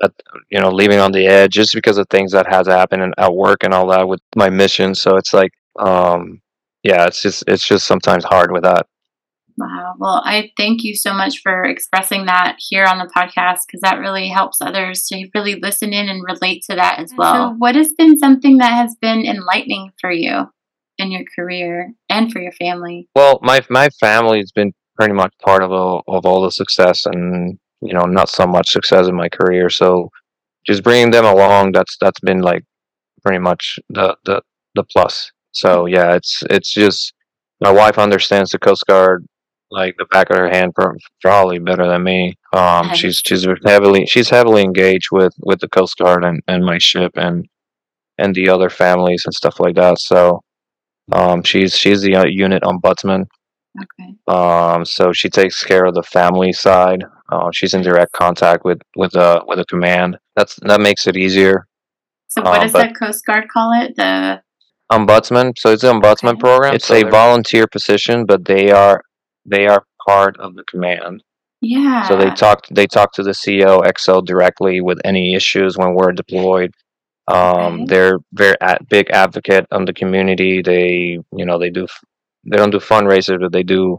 uh, 0.01 0.09
you 0.49 0.59
know 0.59 0.69
leaving 0.69 0.99
on 0.99 1.11
the 1.11 1.25
edge 1.25 1.53
just 1.53 1.73
because 1.73 1.97
of 1.97 2.07
things 2.09 2.31
that 2.31 2.47
has 2.47 2.67
happened 2.67 3.01
and 3.01 3.13
at 3.17 3.33
work 3.33 3.63
and 3.63 3.73
all 3.73 3.87
that 3.87 4.07
with 4.07 4.21
my 4.35 4.49
mission. 4.49 4.93
So 4.93 5.17
it's 5.17 5.33
like 5.33 5.51
um 5.79 6.41
yeah, 6.83 7.05
it's 7.05 7.21
just 7.21 7.43
it's 7.47 7.67
just 7.67 7.87
sometimes 7.87 8.23
hard 8.23 8.51
with 8.51 8.63
that. 8.63 8.85
Wow. 9.57 9.95
Well, 9.97 10.21
I 10.23 10.51
thank 10.57 10.83
you 10.83 10.95
so 10.95 11.13
much 11.13 11.41
for 11.41 11.63
expressing 11.63 12.27
that 12.27 12.57
here 12.59 12.85
on 12.85 12.97
the 12.97 13.11
podcast 13.13 13.61
because 13.67 13.81
that 13.81 13.99
really 13.99 14.29
helps 14.29 14.61
others 14.61 15.03
to 15.07 15.27
really 15.35 15.55
listen 15.55 15.91
in 15.91 16.07
and 16.07 16.23
relate 16.23 16.63
to 16.69 16.75
that 16.77 16.99
as 16.99 17.11
well. 17.17 17.49
So, 17.49 17.55
what 17.57 17.75
has 17.75 17.91
been 17.93 18.17
something 18.17 18.59
that 18.59 18.73
has 18.73 18.95
been 19.01 19.25
enlightening 19.25 19.91
for 19.99 20.11
you 20.11 20.45
in 20.97 21.11
your 21.11 21.23
career 21.35 21.93
and 22.09 22.31
for 22.31 22.39
your 22.39 22.53
family? 22.53 23.09
Well, 23.15 23.39
my 23.41 23.61
my 23.69 23.89
family's 23.99 24.51
been 24.51 24.73
pretty 24.99 25.13
much 25.13 25.33
part 25.41 25.63
of 25.63 25.71
all, 25.71 26.03
of 26.07 26.25
all 26.25 26.41
the 26.41 26.51
success 26.51 27.05
and 27.05 27.57
you 27.81 27.93
know 27.93 28.03
not 28.03 28.27
so 28.29 28.45
much 28.45 28.69
success 28.69 29.07
in 29.07 29.15
my 29.15 29.29
career. 29.29 29.69
So 29.69 30.09
just 30.67 30.83
bringing 30.83 31.11
them 31.11 31.25
along 31.25 31.71
that's 31.71 31.95
that's 32.01 32.19
been 32.19 32.41
like 32.41 32.63
pretty 33.23 33.39
much 33.39 33.79
the 33.89 34.15
the 34.25 34.41
the 34.75 34.83
plus. 34.83 35.31
So 35.51 35.85
yeah, 35.85 36.15
it's 36.15 36.43
it's 36.49 36.73
just 36.73 37.13
my 37.61 37.71
wife 37.71 37.97
understands 37.97 38.51
the 38.51 38.59
Coast 38.59 38.85
Guard 38.87 39.25
like 39.71 39.95
the 39.97 40.05
back 40.05 40.29
of 40.31 40.37
her 40.37 40.49
hand 40.49 40.73
pro- 40.75 40.97
probably 41.21 41.59
better 41.59 41.87
than 41.87 42.03
me. 42.03 42.33
Um, 42.53 42.93
she's 42.93 43.21
she's 43.25 43.47
heavily 43.65 44.05
she's 44.05 44.29
heavily 44.29 44.63
engaged 44.63 45.09
with 45.11 45.33
with 45.39 45.59
the 45.59 45.69
Coast 45.69 45.97
Guard 45.97 46.25
and 46.25 46.41
and 46.47 46.65
my 46.65 46.77
ship 46.77 47.13
and 47.15 47.45
and 48.17 48.35
the 48.35 48.49
other 48.49 48.69
families 48.69 49.23
and 49.25 49.33
stuff 49.33 49.59
like 49.59 49.75
that. 49.75 49.99
So 49.99 50.41
um, 51.13 51.43
she's 51.43 51.75
she's 51.77 52.01
the 52.01 52.15
uh, 52.17 52.25
unit 52.25 52.63
ombudsman. 52.63 53.25
Okay. 53.81 54.13
Um, 54.27 54.85
so 54.85 55.13
she 55.13 55.29
takes 55.29 55.63
care 55.63 55.85
of 55.85 55.95
the 55.95 56.03
family 56.03 56.51
side. 56.53 57.03
Uh, 57.31 57.49
she's 57.53 57.73
in 57.73 57.81
direct 57.81 58.11
contact 58.13 58.65
with 58.65 58.79
with 58.95 59.11
the 59.11 59.41
with 59.47 59.57
the 59.59 59.65
command. 59.65 60.17
That's 60.35 60.55
that 60.63 60.81
makes 60.81 61.07
it 61.07 61.15
easier. 61.15 61.65
So, 62.27 62.41
what 62.43 62.55
Um, 62.57 62.61
does 62.63 62.71
but 62.73 62.89
the 62.89 62.93
Coast 62.95 63.25
Guard 63.25 63.47
call 63.49 63.71
it? 63.81 63.95
The 63.95 64.41
ombudsman. 64.91 65.53
So 65.57 65.71
it's 65.71 65.83
an 65.83 66.01
ombudsman 66.01 66.31
okay. 66.33 66.39
program. 66.39 66.75
It's 66.75 66.85
So 66.87 66.95
a 66.95 67.09
volunteer 67.09 67.65
position, 67.67 68.25
but 68.25 68.45
they 68.45 68.71
are 68.71 69.01
they 69.45 69.67
are 69.67 69.83
part 70.07 70.37
of 70.39 70.55
the 70.55 70.63
command. 70.63 71.23
Yeah. 71.61 72.07
So 72.07 72.15
they 72.17 72.25
Yeah. 72.27 72.35
talk 72.35 72.65
they 72.71 72.87
talk 72.87 73.13
to 73.13 73.23
the 73.23 73.33
CO 73.33 73.81
XO 73.81 74.21
directly 74.25 74.81
with 74.81 74.99
any 75.05 75.35
issues 75.35 75.77
when 75.77 75.93
we're 75.93 76.11
deployed. 76.13 76.71
Um, 77.27 77.73
Okay. 77.81 77.85
they're 77.89 78.17
very 78.33 78.55
a- 78.61 78.83
big 78.89 79.09
advocate 79.11 79.67
on 79.71 79.85
the 79.85 79.93
community. 79.93 80.61
They 80.63 81.19
you 81.39 81.45
know 81.45 81.59
they 81.59 81.69
do 81.69 81.83
f- 81.83 82.03
they 82.45 82.57
don't 82.57 82.71
do 82.71 82.79
fundraisers, 82.79 83.39
but 83.39 83.51
they 83.51 83.63
do 83.63 83.97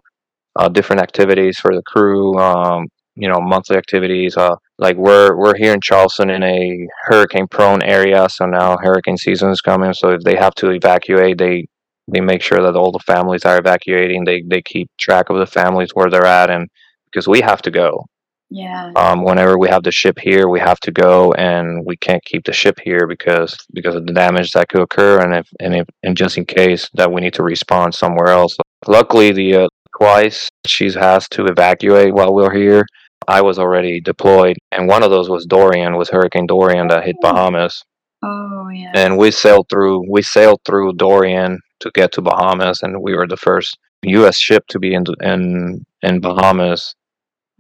uh, 0.57 0.69
different 0.69 1.03
activities 1.03 1.59
for 1.59 1.75
the 1.75 1.83
crew. 1.83 2.39
Um, 2.39 2.87
you 3.17 3.29
know, 3.29 3.41
monthly 3.41 3.77
activities. 3.77 4.37
Uh, 4.37 4.57
like 4.79 4.97
we're 4.97 5.37
we're 5.37 5.57
here 5.57 5.75
in 5.75 5.81
Charleston 5.83 6.31
in 6.31 6.43
a 6.43 6.87
hurricane 7.05 7.47
prone 7.49 7.83
area, 7.83 8.29
so 8.31 8.47
now 8.47 8.79
hurricane 8.83 9.17
season 9.17 9.51
is 9.51 9.61
coming. 9.61 9.93
So 9.93 10.11
if 10.11 10.23
they 10.23 10.37
have 10.37 10.55
to 10.57 10.71
evacuate, 10.71 11.39
they 11.39 11.67
they 12.11 12.21
make 12.21 12.43
sure 12.43 12.63
that 12.63 12.77
all 12.77 12.93
the 12.93 12.99
families 13.01 13.45
are 13.45 13.59
evacuating. 13.59 14.25
They 14.25 14.43
they 14.47 14.63
keep 14.63 14.89
track 14.99 15.29
of 15.31 15.39
the 15.39 15.47
families 15.47 15.91
where 15.95 16.11
they're 16.11 16.27
at, 16.27 16.51
and 16.51 16.69
because 17.07 17.29
we 17.29 17.41
have 17.43 17.63
to 17.63 17.71
go. 17.71 18.07
Yeah. 18.51 18.91
Um, 18.97 19.23
whenever 19.23 19.59
we 19.59 19.69
have 19.69 19.85
the 19.85 19.93
ship 19.93 20.19
here, 20.19 20.49
we 20.49 20.59
have 20.59 20.81
to 20.81 20.91
go, 20.91 21.33
and 21.35 21.87
we 21.87 21.97
can't 21.97 22.25
keep 22.25 22.45
the 22.45 22.53
ship 22.53 22.81
here 22.83 23.07
because 23.07 23.57
because 23.73 23.95
of 23.95 24.07
the 24.07 24.13
damage 24.13 24.51
that 24.53 24.69
could 24.69 24.81
occur, 24.83 25.21
and 25.21 25.35
if 25.35 25.49
and 25.61 25.75
if 25.77 25.87
and 26.03 26.17
just 26.17 26.37
in 26.37 26.45
case 26.45 26.89
that 26.95 27.13
we 27.13 27.21
need 27.21 27.35
to 27.35 27.43
respawn 27.43 27.95
somewhere 27.95 28.29
else. 28.29 28.57
Luckily, 28.89 29.31
the 29.33 29.55
uh, 29.55 29.69
twice 29.97 30.49
she's 30.67 30.95
has 30.95 31.29
to 31.31 31.47
evacuate 31.47 32.13
while 32.13 32.35
we're 32.35 32.53
here. 32.55 32.85
I 33.29 33.41
was 33.43 33.59
already 33.59 34.01
deployed, 34.01 34.57
and 34.73 34.89
one 34.89 35.05
of 35.05 35.11
those 35.11 35.29
was 35.31 35.47
Dorian, 35.47 35.97
was 35.97 36.09
Hurricane 36.11 36.47
Dorian 36.47 36.89
that 36.89 37.05
hit 37.05 37.17
Oh, 37.23 37.31
Bahamas, 37.33 37.85
oh 38.25 38.69
yes. 38.71 38.93
and 38.97 39.17
we 39.17 39.31
sailed 39.31 39.69
through 39.71 40.11
we 40.11 40.23
sailed 40.23 40.61
through 40.65 40.95
Dorian 40.95 41.61
to 41.81 41.91
get 41.95 42.11
to 42.13 42.21
Bahamas, 42.23 42.83
and 42.83 43.01
we 43.01 43.15
were 43.15 43.29
the 43.29 43.37
first 43.37 43.79
U.S. 44.03 44.37
ship 44.39 44.67
to 44.69 44.81
be 44.81 44.95
in 44.95 45.05
in 45.23 45.85
in 46.03 46.21
Bahamas 46.21 46.97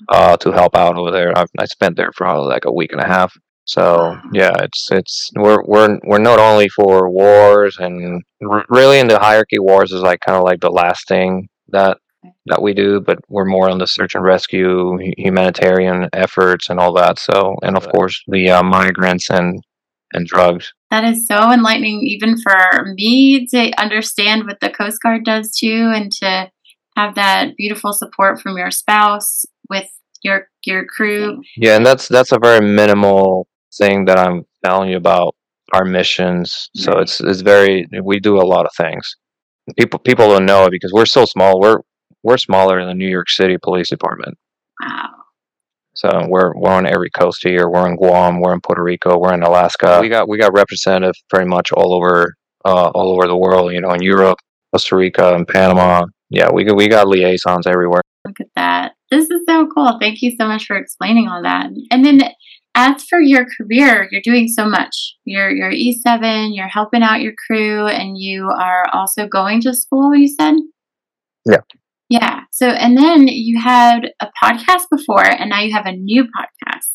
uh, 0.08 0.36
to 0.38 0.52
help 0.52 0.76
out 0.76 0.96
over 0.96 1.10
there. 1.10 1.36
I, 1.36 1.44
I 1.58 1.66
spent 1.66 1.96
there 1.96 2.10
for 2.14 2.24
probably 2.24 2.48
like 2.48 2.64
a 2.64 2.72
week 2.72 2.92
and 2.92 3.00
a 3.00 3.06
half. 3.06 3.32
So 3.64 4.18
yeah, 4.32 4.52
it's 4.62 4.88
it's 4.90 5.30
we're 5.36 5.62
we're 5.64 5.98
we're 6.04 6.18
not 6.18 6.40
only 6.40 6.68
for 6.68 7.08
wars 7.08 7.76
and 7.78 8.22
r- 8.48 8.64
really 8.68 8.98
in 8.98 9.06
the 9.06 9.18
hierarchy, 9.18 9.58
wars 9.58 9.92
is 9.92 10.02
like 10.02 10.20
kind 10.26 10.36
of 10.36 10.42
like 10.42 10.60
the 10.60 10.70
last 10.70 11.06
thing 11.06 11.48
that 11.68 11.98
that 12.46 12.62
we 12.62 12.74
do, 12.74 13.00
but 13.00 13.18
we're 13.28 13.44
more 13.44 13.70
on 13.70 13.78
the 13.78 13.86
search 13.86 14.14
and 14.14 14.24
rescue, 14.24 14.98
hu- 14.98 15.12
humanitarian 15.16 16.08
efforts, 16.12 16.68
and 16.68 16.80
all 16.80 16.92
that. 16.94 17.18
So 17.18 17.54
and 17.62 17.76
of 17.76 17.88
course 17.90 18.20
the 18.26 18.50
uh, 18.50 18.62
migrants 18.62 19.30
and 19.30 19.62
and 20.12 20.26
drugs. 20.26 20.72
That 20.90 21.04
is 21.04 21.28
so 21.28 21.52
enlightening, 21.52 22.00
even 22.02 22.36
for 22.40 22.92
me 22.96 23.46
to 23.46 23.70
understand 23.80 24.46
what 24.46 24.58
the 24.60 24.70
Coast 24.70 25.00
Guard 25.00 25.24
does 25.24 25.54
too, 25.56 25.92
and 25.94 26.10
to 26.12 26.50
have 26.96 27.14
that 27.14 27.56
beautiful 27.56 27.92
support 27.92 28.40
from 28.40 28.58
your 28.58 28.70
spouse 28.70 29.44
with 29.70 29.88
your 30.22 30.48
your 30.66 30.84
crew. 30.84 31.40
Yeah, 31.56 31.76
and 31.76 31.86
that's 31.86 32.08
that's 32.08 32.32
a 32.32 32.38
very 32.38 32.60
minimal 32.60 33.46
thing 33.78 34.04
that 34.06 34.18
I'm 34.18 34.44
telling 34.64 34.90
you 34.90 34.96
about 34.96 35.34
our 35.72 35.84
missions. 35.84 36.68
So 36.74 36.98
it's 36.98 37.20
it's 37.20 37.40
very 37.40 37.86
we 38.02 38.20
do 38.20 38.38
a 38.38 38.44
lot 38.44 38.66
of 38.66 38.72
things. 38.76 39.16
People 39.78 40.00
people 40.00 40.28
don't 40.28 40.46
know 40.46 40.64
it 40.64 40.72
because 40.72 40.92
we're 40.92 41.06
so 41.06 41.24
small. 41.24 41.60
We're 41.60 41.78
we're 42.22 42.38
smaller 42.38 42.80
than 42.80 42.88
the 42.88 42.94
New 42.94 43.08
York 43.08 43.30
City 43.30 43.56
Police 43.62 43.88
Department. 43.88 44.36
Wow. 44.82 45.10
So 45.94 46.26
we're 46.28 46.52
we're 46.56 46.70
on 46.70 46.86
every 46.86 47.10
coast 47.10 47.42
here. 47.42 47.68
We're 47.68 47.88
in 47.88 47.96
Guam. 47.96 48.40
We're 48.40 48.54
in 48.54 48.60
Puerto 48.60 48.82
Rico. 48.82 49.18
We're 49.18 49.34
in 49.34 49.42
Alaska. 49.42 49.98
We 50.00 50.08
got 50.08 50.28
we 50.28 50.38
got 50.38 50.52
representatives 50.52 51.22
pretty 51.28 51.46
much 51.46 51.72
all 51.72 51.94
over 51.94 52.34
uh, 52.64 52.90
all 52.94 53.12
over 53.12 53.26
the 53.26 53.36
world. 53.36 53.72
You 53.72 53.80
know, 53.80 53.92
in 53.92 54.02
Europe, 54.02 54.38
Costa 54.72 54.96
Rica, 54.96 55.34
and 55.34 55.46
Panama. 55.46 56.04
Yeah, 56.30 56.50
we 56.52 56.64
got 56.64 56.76
we 56.76 56.88
got 56.88 57.08
liaisons 57.08 57.66
everywhere. 57.66 58.02
Look 58.30 58.46
at 58.46 58.54
that. 58.54 58.92
This 59.10 59.28
is 59.28 59.42
so 59.48 59.66
cool. 59.74 59.98
Thank 60.00 60.22
you 60.22 60.32
so 60.38 60.46
much 60.46 60.66
for 60.66 60.76
explaining 60.76 61.26
all 61.26 61.42
that. 61.42 61.66
And 61.90 62.04
then 62.04 62.20
as 62.76 63.02
for 63.04 63.20
your 63.20 63.44
career, 63.44 64.06
you're 64.12 64.20
doing 64.22 64.46
so 64.46 64.66
much. 64.66 65.16
You're 65.24 65.50
you're 65.50 65.72
E7, 65.72 66.50
you're 66.54 66.68
helping 66.68 67.02
out 67.02 67.20
your 67.20 67.32
crew, 67.46 67.88
and 67.88 68.16
you 68.16 68.48
are 68.48 68.86
also 68.92 69.26
going 69.26 69.60
to 69.62 69.74
school, 69.74 70.14
you 70.14 70.28
said? 70.28 70.54
Yeah. 71.44 71.62
Yeah. 72.08 72.42
So 72.52 72.68
and 72.68 72.96
then 72.96 73.26
you 73.26 73.60
had 73.60 74.12
a 74.20 74.28
podcast 74.42 74.84
before 74.90 75.26
and 75.26 75.50
now 75.50 75.60
you 75.60 75.72
have 75.72 75.86
a 75.86 75.96
new 75.96 76.24
podcast. 76.24 76.86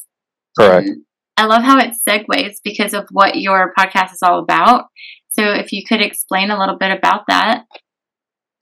Correct. 0.57 0.87
And 0.87 1.03
I 1.35 1.47
love 1.47 1.63
how 1.63 1.79
it 1.79 1.95
segues 2.07 2.59
because 2.63 2.93
of 2.93 3.07
what 3.11 3.35
your 3.35 3.73
podcast 3.77 4.13
is 4.13 4.19
all 4.23 4.39
about. 4.39 4.85
So 5.31 5.51
if 5.51 5.73
you 5.73 5.83
could 5.85 6.01
explain 6.01 6.49
a 6.49 6.57
little 6.57 6.77
bit 6.77 6.91
about 6.91 7.23
that. 7.27 7.65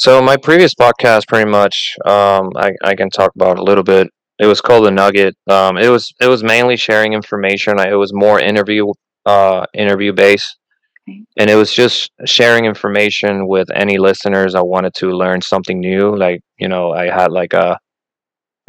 So 0.04 0.22
my 0.22 0.36
previous 0.36 0.74
podcast, 0.76 1.28
pretty 1.28 1.50
much, 1.50 1.96
um, 2.06 2.50
I, 2.58 2.72
I 2.84 2.94
can 2.94 3.10
talk 3.10 3.32
about 3.36 3.58
a 3.58 3.64
little 3.64 3.84
bit. 3.86 4.08
It 4.38 4.48
was 4.48 4.60
called 4.60 4.86
the 4.86 4.92
Nugget. 4.92 5.36
Um, 5.50 5.78
it 5.78 5.88
was 5.88 6.12
it 6.20 6.28
was 6.28 6.44
mainly 6.44 6.76
sharing 6.76 7.14
information. 7.14 7.80
I- 7.80 7.92
It 7.92 8.00
was 8.04 8.12
more 8.14 8.38
interview 8.40 8.86
uh, 9.26 9.66
interview 9.74 10.12
based, 10.12 10.58
Okay. 11.10 11.24
and 11.40 11.50
it 11.50 11.56
was 11.56 11.72
just 11.74 12.12
sharing 12.26 12.66
information 12.66 13.48
with 13.48 13.68
any 13.84 13.98
listeners 13.98 14.56
I 14.56 14.62
wanted 14.74 14.94
to 15.02 15.08
learn 15.12 15.42
something 15.42 15.80
new. 15.80 16.06
Like 16.26 16.42
you 16.60 16.68
know, 16.68 16.86
I 16.92 17.06
had 17.20 17.32
like 17.32 17.54
a 17.54 17.78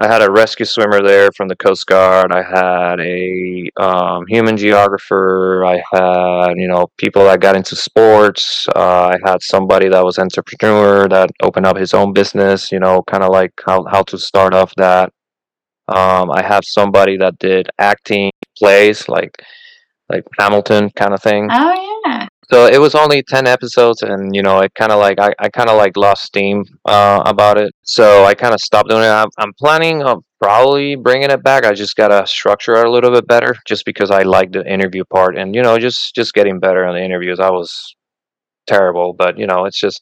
I 0.01 0.09
had 0.09 0.23
a 0.23 0.31
rescue 0.31 0.67
swimmer 0.67 1.01
there 1.07 1.31
from 1.37 1.47
the 1.47 1.55
Coast 1.55 1.87
Guard. 1.87 2.33
I 2.33 2.43
had 2.43 2.99
a 2.99 3.71
um, 3.81 4.25
human 4.29 4.57
geographer. 4.57 5.65
I 5.65 5.83
had, 5.93 6.55
you 6.57 6.67
know, 6.67 6.89
people 6.99 7.25
that 7.25 7.41
got 7.41 7.55
into 7.55 7.77
sports. 7.77 8.67
Uh, 8.75 9.15
I 9.15 9.19
had 9.25 9.41
somebody 9.41 9.89
that 9.89 10.05
was 10.05 10.19
entrepreneur 10.19 11.07
that 11.09 11.31
opened 11.43 11.67
up 11.67 11.77
his 11.77 11.95
own 11.95 12.13
business. 12.13 12.73
You 12.73 12.81
know, 12.81 13.03
kind 13.03 13.23
of 13.23 13.31
like 13.31 13.53
how 13.65 13.85
how 13.85 14.03
to 14.05 14.19
start 14.19 14.53
off 14.53 14.73
that. 14.79 15.13
Um, 15.87 16.31
I 16.33 16.43
have 16.43 16.65
somebody 16.65 17.17
that 17.19 17.39
did 17.39 17.69
acting 17.79 18.33
plays, 18.59 19.09
like 19.09 19.37
like 20.09 20.25
Hamilton 20.39 20.91
kind 20.97 21.15
of 21.15 21.23
thing. 21.23 21.49
Oh 21.53 22.01
yeah. 22.07 22.24
So 22.53 22.67
it 22.67 22.79
was 22.79 22.95
only 22.95 23.23
ten 23.23 23.47
episodes, 23.47 24.03
and 24.03 24.35
you 24.35 24.43
know, 24.43 24.61
it 24.61 24.75
kind 24.75 24.93
of 24.93 24.99
like 24.99 25.19
I, 25.19 25.33
I 25.39 25.49
kind 25.49 25.71
of 25.71 25.77
like 25.77 25.97
lost 25.97 26.25
steam 26.25 26.65
uh, 26.85 27.23
about 27.25 27.59
it. 27.59 27.73
So 27.83 28.25
I 28.25 28.35
kind 28.35 28.55
of 28.55 28.61
stopped 28.61 28.91
doing 28.91 29.03
it. 29.03 29.07
I'm, 29.07 29.29
I'm 29.39 29.53
planning 29.59 30.03
on 30.03 30.23
probably 30.43 30.95
bringing 30.97 31.31
it 31.31 31.43
back. 31.43 31.65
I 31.65 31.73
just 31.73 31.97
gotta 31.97 32.27
structure 32.27 32.75
it 32.75 32.87
a 32.87 32.91
little 32.91 33.11
bit 33.11 33.27
better, 33.27 33.55
just 33.67 33.85
because 33.85 34.11
I 34.11 34.23
like 34.23 34.53
the 34.53 34.67
interview 34.71 35.05
part, 35.05 35.37
and 35.37 35.55
you 35.55 35.63
know, 35.63 35.79
just 35.79 36.15
just 36.15 36.35
getting 36.35 36.61
better 36.61 36.85
on 36.85 36.95
the 36.95 37.03
interviews. 37.03 37.41
I 37.41 37.51
was 37.51 37.95
terrible, 38.67 39.15
but 39.15 39.39
you 39.39 39.47
know, 39.47 39.65
it's 39.65 39.79
just 39.81 40.01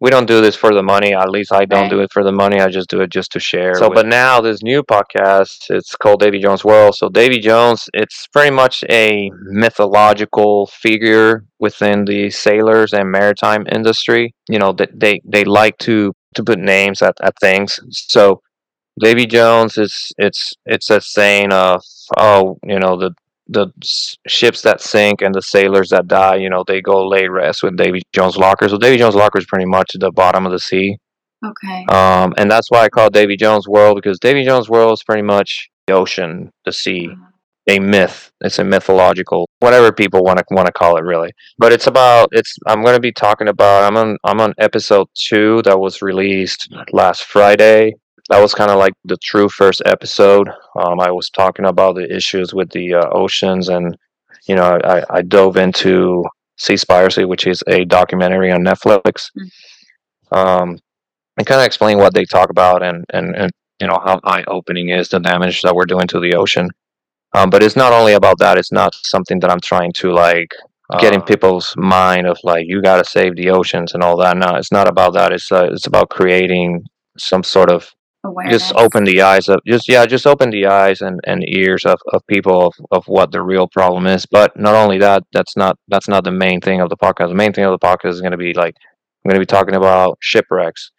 we 0.00 0.10
don't 0.10 0.26
do 0.26 0.40
this 0.40 0.56
for 0.56 0.72
the 0.74 0.82
money. 0.82 1.14
At 1.14 1.30
least 1.30 1.52
I 1.52 1.64
don't 1.66 1.82
Right. 1.82 1.90
do 1.90 2.00
it 2.00 2.10
for 2.12 2.24
the 2.24 2.32
money. 2.32 2.58
I 2.60 2.68
just 2.68 2.88
do 2.88 3.00
it 3.02 3.10
just 3.10 3.32
to 3.32 3.40
share. 3.40 3.74
So, 3.74 3.90
but 3.90 4.06
now 4.06 4.40
this 4.40 4.62
new 4.62 4.82
podcast, 4.82 5.56
it's 5.70 5.94
called 5.94 6.20
Davy 6.20 6.38
Jones 6.38 6.64
World. 6.64 6.94
So 6.96 7.08
Davy 7.08 7.38
Jones, 7.38 7.88
it's 7.92 8.26
pretty 8.28 8.50
much 8.50 8.82
a 8.90 9.30
mythological 9.42 10.66
figure 10.68 11.44
within 11.58 12.04
the 12.04 12.30
sailors 12.30 12.92
and 12.92 13.10
maritime 13.10 13.64
industry. 13.70 14.34
You 14.48 14.58
know, 14.58 14.72
that 14.72 14.90
they 14.98 15.20
they 15.24 15.44
like 15.44 15.76
to 15.78 16.12
to 16.36 16.44
put 16.44 16.58
names 16.58 17.02
at, 17.02 17.14
at 17.22 17.34
things. 17.40 17.78
So 17.90 18.40
Davy 19.00 19.26
Jones 19.26 19.76
is 19.78 20.12
it's 20.18 20.52
it's 20.66 20.90
a 20.90 21.00
saying 21.00 21.52
of 21.52 21.82
oh 22.18 22.56
you 22.64 22.78
know 22.78 22.96
the 22.96 23.12
the 23.52 23.68
ships 24.26 24.62
that 24.62 24.80
sink 24.80 25.22
and 25.22 25.34
the 25.34 25.42
sailors 25.42 25.88
that 25.90 26.06
die 26.06 26.36
you 26.36 26.48
know 26.48 26.62
they 26.66 26.80
go 26.80 27.06
lay 27.06 27.26
rest 27.28 27.62
with 27.62 27.76
Davy 27.76 28.00
Jones 28.12 28.36
locker. 28.36 28.68
So 28.68 28.78
Davy 28.78 28.96
Jones 28.96 29.14
locker 29.14 29.38
is 29.38 29.46
pretty 29.46 29.66
much 29.66 29.90
the 29.94 30.12
bottom 30.12 30.46
of 30.46 30.52
the 30.52 30.58
sea, 30.58 30.96
Okay. 31.44 31.84
um, 31.88 32.32
and 32.38 32.50
that's 32.50 32.70
why 32.70 32.80
I 32.84 32.88
call 32.88 33.06
it 33.08 33.12
Davy 33.12 33.36
Jones 33.36 33.66
world 33.68 33.96
because 33.96 34.18
Davy 34.18 34.44
Jones 34.44 34.68
world 34.70 34.92
is 34.94 35.02
pretty 35.02 35.22
much 35.22 35.68
the 35.86 35.94
ocean, 35.94 36.50
the 36.64 36.72
sea, 36.72 37.10
a 37.68 37.78
myth. 37.78 38.30
It's 38.40 38.58
a 38.58 38.64
mythological, 38.64 39.48
whatever 39.60 39.92
people 39.92 40.22
want 40.22 40.38
to 40.38 40.44
want 40.50 40.66
to 40.66 40.72
call 40.72 40.96
it, 40.96 41.02
really. 41.04 41.30
But 41.58 41.72
it's 41.72 41.86
about 41.86 42.28
it's. 42.32 42.56
I'm 42.66 42.82
going 42.82 42.94
to 42.96 43.00
be 43.00 43.12
talking 43.12 43.48
about. 43.48 43.84
I'm 43.84 43.96
on. 43.96 44.16
I'm 44.24 44.40
on 44.40 44.54
episode 44.58 45.08
two 45.14 45.60
that 45.62 45.78
was 45.78 46.02
released 46.02 46.72
last 46.92 47.24
Friday. 47.24 47.94
That 48.30 48.40
was 48.40 48.54
kind 48.54 48.70
of 48.70 48.78
like 48.78 48.94
the 49.04 49.18
true 49.22 49.48
first 49.48 49.82
episode. 49.84 50.48
Um, 50.80 51.00
I 51.00 51.10
was 51.10 51.28
talking 51.30 51.66
about 51.66 51.96
the 51.96 52.10
issues 52.14 52.54
with 52.54 52.70
the 52.70 52.94
uh, 52.94 53.08
oceans, 53.10 53.68
and 53.68 53.96
you 54.48 54.54
know, 54.54 54.78
I, 54.84 55.04
I 55.10 55.22
dove 55.22 55.56
into 55.56 56.24
Sea 56.56 56.74
Seaspiracy, 56.74 57.28
which 57.28 57.46
is 57.46 57.62
a 57.66 57.84
documentary 57.84 58.50
on 58.52 58.64
Netflix. 58.64 59.30
Um, 60.32 60.78
and 61.36 61.46
kind 61.46 61.60
of 61.60 61.66
explain 61.66 61.98
what 61.98 62.14
they 62.14 62.24
talk 62.24 62.50
about 62.50 62.82
and 62.82 63.04
and 63.12 63.34
and 63.34 63.50
you 63.80 63.86
know 63.86 63.98
how 64.04 64.20
eye 64.24 64.44
opening 64.46 64.90
is 64.90 65.08
the 65.08 65.18
damage 65.18 65.62
that 65.62 65.74
we're 65.74 65.86
doing 65.86 66.06
to 66.08 66.20
the 66.20 66.34
ocean. 66.34 66.68
Um, 67.34 67.50
but 67.50 67.62
it's 67.62 67.76
not 67.76 67.92
only 67.92 68.12
about 68.12 68.38
that. 68.38 68.58
It's 68.58 68.72
not 68.72 68.94
something 68.94 69.40
that 69.40 69.50
I'm 69.50 69.60
trying 69.64 69.92
to 69.96 70.12
like 70.12 70.52
get 71.00 71.14
in 71.14 71.20
Uh, 71.20 71.24
people's 71.24 71.74
mind 71.76 72.26
of 72.26 72.38
like 72.44 72.64
you 72.66 72.82
got 72.82 72.98
to 72.98 73.10
save 73.10 73.36
the 73.36 73.50
oceans 73.50 73.94
and 73.94 74.02
all 74.02 74.16
that. 74.18 74.36
No, 74.36 74.54
it's 74.56 74.72
not 74.72 74.88
about 74.88 75.14
that. 75.14 75.32
It's 75.32 75.50
uh, 75.50 75.68
it's 75.72 75.86
about 75.86 76.10
creating 76.10 76.84
some 77.18 77.42
sort 77.42 77.70
of 77.70 77.90
Awareness. 78.24 78.62
just 78.62 78.74
open 78.74 79.04
the 79.04 79.22
eyes 79.22 79.48
of 79.48 79.60
just 79.66 79.88
yeah 79.88 80.04
just 80.04 80.26
open 80.26 80.50
the 80.50 80.66
eyes 80.66 81.00
and, 81.00 81.20
and 81.26 81.42
ears 81.48 81.86
of, 81.86 81.98
of 82.12 82.26
people 82.26 82.66
of, 82.66 82.74
of 82.90 83.04
what 83.06 83.32
the 83.32 83.42
real 83.42 83.66
problem 83.68 84.06
is. 84.06 84.26
But 84.26 84.58
not 84.58 84.74
only 84.74 84.98
that 84.98 85.24
that's 85.32 85.56
not 85.56 85.78
that's 85.88 86.08
not 86.08 86.24
the 86.24 86.30
main 86.32 86.60
thing 86.60 86.80
of 86.80 86.90
the 86.90 86.96
podcast. 86.96 87.28
The 87.28 87.34
main 87.34 87.52
thing 87.52 87.64
of 87.64 87.78
the 87.78 87.86
podcast 87.86 88.10
is 88.10 88.20
going 88.20 88.32
to 88.32 88.38
be 88.38 88.52
like 88.54 88.74
i'm 89.24 89.30
going 89.30 89.40
to 89.40 89.40
be 89.40 89.46
talking 89.46 89.74
about 89.74 90.18
shipwrecks. 90.20 90.90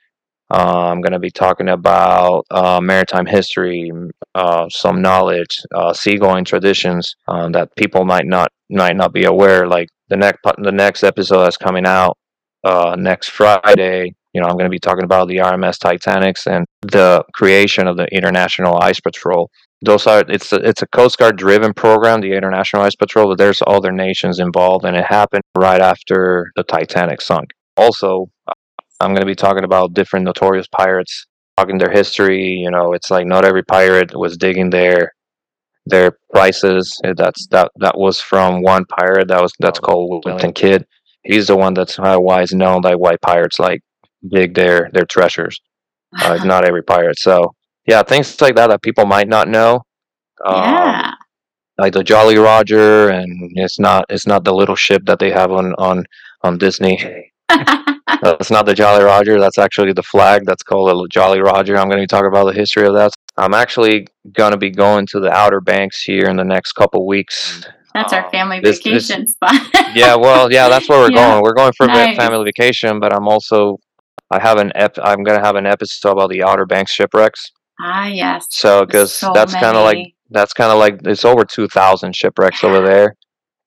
Uh, 0.54 0.90
i'm 0.92 1.02
going 1.02 1.14
to 1.14 1.20
be 1.20 1.32
talking 1.32 1.70
about 1.70 2.46
uh, 2.52 2.82
maritime 2.82 3.26
history 3.26 3.92
uh, 4.36 4.68
some 4.70 5.02
knowledge 5.02 5.60
uh, 5.76 5.94
seagoing 5.94 6.46
traditions 6.46 7.16
um, 7.28 7.52
that 7.52 7.76
people 7.76 8.06
might 8.06 8.26
not 8.26 8.52
might 8.70 8.96
not 8.96 9.14
be 9.14 9.26
aware. 9.26 9.68
Like 9.68 9.90
the 10.10 10.18
next 10.18 10.40
the 10.58 10.72
next 10.72 11.04
episode 11.04 11.44
that's 11.44 11.58
coming 11.58 11.86
out 11.86 12.18
uh, 12.64 12.96
next 12.98 13.30
Friday, 13.30 14.14
you 14.34 14.41
know, 14.41 14.48
I'm 14.48 14.54
going 14.54 14.65
to 14.65 14.70
be 14.70 14.80
talking 14.80 15.04
about 15.04 15.28
the 15.28 15.38
RMS 15.38 15.78
Titanics 15.78 16.48
and 16.48 16.65
the 16.82 17.24
creation 17.34 17.88
of 17.88 17.98
the 17.98 18.06
International 18.15 18.80
Ice 18.82 19.00
Patrol. 19.00 19.50
Those 19.84 20.06
are 20.08 20.24
it's 20.28 20.54
a, 20.54 20.58
it's 20.58 20.82
a 20.82 20.88
Coast 20.88 21.17
Guard 21.17 21.38
driven 21.38 21.74
program, 21.74 22.22
the 22.22 22.34
International 22.34 22.84
Ice 22.84 22.96
Patrol, 22.96 23.30
but 23.30 23.38
there's 23.38 23.62
other 23.65 23.91
nations 23.91 24.39
involved, 24.39 24.86
and 24.86 24.96
it 24.96 25.06
happened 25.06 25.44
right 25.58 25.82
after 25.82 26.52
the 26.56 26.63
Titanic 26.63 27.20
sunk. 27.20 27.50
Also, 27.78 28.30
uh, 28.48 28.54
I'm 29.00 29.10
going 29.10 29.22
to 29.22 29.26
be 29.26 29.36
talking 29.36 29.63
about 29.63 29.94
different 29.94 30.26
notorious 30.26 30.67
pirates, 30.67 31.26
talking 31.58 31.80
their 31.80 31.91
history. 31.91 32.44
You 32.44 32.70
know, 32.70 32.94
it's 32.94 33.10
like 33.10 33.26
not 33.26 33.44
every 33.44 33.63
pirate 33.63 34.17
was 34.17 34.38
digging 34.38 34.70
their 34.70 35.13
their 35.88 36.17
prices. 36.32 37.00
That's 37.15 37.48
that 37.48 37.72
that 37.78 37.98
was 37.98 38.22
from 38.22 38.62
one 38.62 38.86
pirate 38.86 39.30
that 39.30 39.41
was 39.41 39.52
that's 39.60 39.80
called 39.80 40.24
Wellington 40.26 40.54
Kidd. 40.54 40.86
He's 41.24 41.48
the 41.48 41.58
one 41.58 41.74
that's 41.74 42.00
uh, 42.00 42.17
why 42.17 42.44
is 42.44 42.54
known 42.54 42.82
like 42.82 43.00
why 43.00 43.15
pirates 43.17 43.60
like 43.60 43.82
dig 44.28 44.54
their 44.56 44.90
their 44.94 45.06
treasures. 45.06 45.60
Uh, 46.22 46.40
not 46.46 46.66
every 46.66 46.84
pirate. 46.84 47.20
So 47.20 47.54
yeah, 47.88 48.04
things 48.04 48.40
like 48.42 48.56
that 48.56 48.68
that 48.68 48.82
people 48.82 49.06
might 49.06 49.28
not 49.28 49.48
know. 49.48 49.82
Um, 50.46 50.56
yeah. 50.64 51.12
like 51.78 51.94
the 51.94 52.04
Jolly 52.04 52.38
Roger, 52.38 53.10
and 53.10 53.52
it's 53.56 53.80
not 53.80 54.06
it's 54.10 54.28
not 54.28 54.44
the 54.44 54.54
little 54.54 54.76
ship 54.76 55.04
that 55.06 55.20
they 55.20 55.32
have 55.32 55.52
on 55.52 55.74
on 55.78 56.06
on 56.44 56.58
Disney. 56.58 56.98
It's 58.24 58.52
not 58.52 58.66
the 58.66 58.74
Jolly 58.76 59.04
Roger. 59.04 59.40
That's 59.40 59.58
actually 59.58 59.94
the 59.94 60.04
flag. 60.04 60.46
That's 60.46 60.62
called 60.64 60.90
the 60.90 61.08
Jolly 61.10 61.40
Roger. 61.40 61.76
I'm 61.78 61.88
going 61.88 61.98
to 61.98 62.04
be 62.04 62.08
talking 62.08 62.28
about 62.28 62.46
the 62.46 62.54
history 62.54 62.86
of 62.86 62.94
that. 62.94 63.12
I'm 63.38 63.54
actually 63.54 64.08
going 64.34 64.52
to 64.52 64.58
be 64.58 64.70
going 64.70 65.08
to 65.08 65.20
the 65.20 65.32
Outer 65.32 65.60
Banks 65.62 66.04
here 66.04 66.26
in 66.26 66.36
the 66.36 66.44
next 66.44 66.74
couple 66.74 67.08
weeks. 67.08 67.66
That's 67.96 68.14
our 68.14 68.26
Um, 68.26 68.32
family 68.32 68.60
this- 68.60 68.80
this- 68.84 69.08
vacation 69.10 69.28
spot. 69.28 69.54
yeah, 69.96 70.16
well, 70.16 70.52
yeah, 70.52 70.68
that's 70.70 70.88
where 70.88 71.00
we're 71.00 71.12
Yeah, 71.16 71.32
going. 71.32 71.42
We're 71.44 71.54
going 71.54 71.72
for 71.76 71.86
a 71.86 71.88
nice. 71.88 72.16
family 72.18 72.44
vacation, 72.44 73.00
but 73.00 73.12
I'm 73.14 73.28
also 73.28 73.78
I 74.32 74.39
have 74.39 74.58
an 74.58 74.72
ep- 74.76 74.98
I'm 75.04 75.24
going 75.24 75.38
to 75.38 75.46
have 75.46 75.56
an 75.56 75.65
episode 75.65 76.12
about 76.12 76.30
the 76.30 76.44
Outer 76.44 76.65
Banks 76.65 76.91
shipwrecks. 76.91 77.52
ah, 77.80 78.08
yes. 78.08 78.48
So 78.50 78.86
because 78.86 79.13
So 79.13 79.32
that's 79.34 79.54
kind 79.54 79.76
of 79.78 79.84
like 79.84 80.13
that's 80.30 80.54
kind 80.54 80.72
of 80.72 80.80
like 80.80 81.00
it's 81.06 81.26
over 81.26 81.44
2,000 81.44 82.15
shipwrecks 82.15 82.63
over 82.63 82.82
there. 82.82 83.15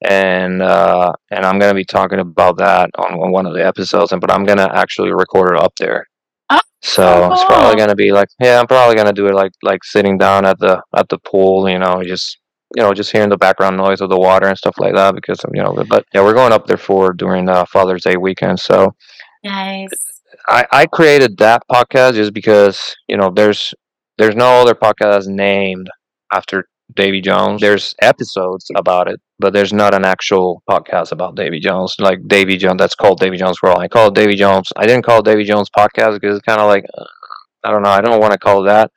And 0.07 0.61
uh, 0.61 1.13
and 1.31 1.47
I'm 1.47 1.59
gonna 1.59 1.75
be 1.75 1.85
talking 1.85 2.19
about 2.19 2.59
that 2.59 2.91
on, 2.99 3.15
on 3.15 3.31
one 3.33 3.47
of 3.47 3.55
the 3.55 3.65
episodes, 3.65 4.13
and 4.13 4.21
but 4.21 4.31
I'm 4.31 4.45
gonna 4.45 4.69
actually 4.75 5.13
record 5.13 5.55
it 5.55 5.63
up 5.63 5.73
there. 5.79 6.07
Oh, 6.51 6.61
so 6.83 7.03
so 7.03 7.33
it's 7.33 7.45
probably 7.45 7.77
gonna 7.77 7.95
be 7.95 8.13
like, 8.13 8.29
yeah, 8.39 8.61
I'm 8.61 8.67
probably 8.67 8.97
gonna 8.97 9.15
do 9.15 9.27
it 9.29 9.35
like 9.35 9.53
like 9.63 9.83
sitting 9.83 10.19
down 10.19 10.45
at 10.45 10.59
the 10.59 10.83
at 10.95 11.09
the 11.09 11.19
pool, 11.19 11.71
you 11.71 11.79
know, 11.79 12.03
just 12.03 12.37
you 12.77 12.83
know, 12.83 12.93
just 12.93 13.13
hearing 13.13 13.31
the 13.31 13.39
background 13.39 13.79
noise 13.79 14.03
of 14.03 14.11
the 14.11 14.19
water 14.19 14.47
and 14.47 14.59
stuff 14.59 14.75
like 14.79 14.95
that. 14.95 15.15
Because 15.15 15.41
you 15.55 15.63
know, 15.63 15.73
but 15.89 16.05
yeah, 16.13 16.23
we're 16.23 16.35
going 16.35 16.53
up 16.53 16.67
there 16.67 16.77
for 16.77 17.15
during 17.15 17.49
uh, 17.49 17.65
Father's 17.65 18.03
Day 18.03 18.17
weekend, 18.17 18.61
so 18.61 18.95
Nice. 19.43 19.89
I, 20.49 20.67
I 20.71 20.87
created 20.87 21.39
that 21.39 21.63
podcast 21.71 22.15
just 22.15 22.35
because 22.35 22.95
you 23.09 23.17
know 23.17 23.31
there's 23.31 23.75
there's 24.19 24.37
no 24.37 24.61
other 24.61 24.75
podcast 24.75 25.27
named 25.27 25.89
after 26.33 26.69
Davy 26.95 27.21
Jones. 27.21 27.61
There's 27.61 27.95
episodes 28.03 28.71
about 28.77 29.09
it, 29.09 29.21
but 29.39 29.53
there's 29.53 29.73
not 29.73 29.95
an 29.95 30.05
actual 30.05 30.63
podcast 30.69 31.13
about 31.13 31.35
Davy 31.35 31.61
Jones 31.61 31.95
like 31.99 32.19
Davy 32.27 32.57
Jones. 32.57 32.79
That's 32.79 32.95
called 32.95 33.21
Davy 33.21 33.37
Jones 33.37 33.63
World. 33.63 33.79
I 33.79 33.89
call 33.89 34.09
it 34.09 34.15
Davy 34.15 34.35
Jones. 34.35 34.69
I 34.77 34.87
didn't 34.87 35.05
call 35.05 35.21
it 35.21 35.25
Davy 35.25 35.45
Jones 35.45 35.71
podcast 35.77 36.15
because 36.21 36.37
it's 36.37 36.47
kind 36.47 36.61
of 36.61 36.67
like 36.69 36.85
uh, 36.97 37.05
I 37.65 37.71
don't 37.71 37.83
know. 37.83 37.91
I 37.91 38.03
don't 38.03 38.21
want 38.21 38.33
to 38.33 38.39
call 38.39 38.63
it 38.65 38.69
that. 38.69 38.91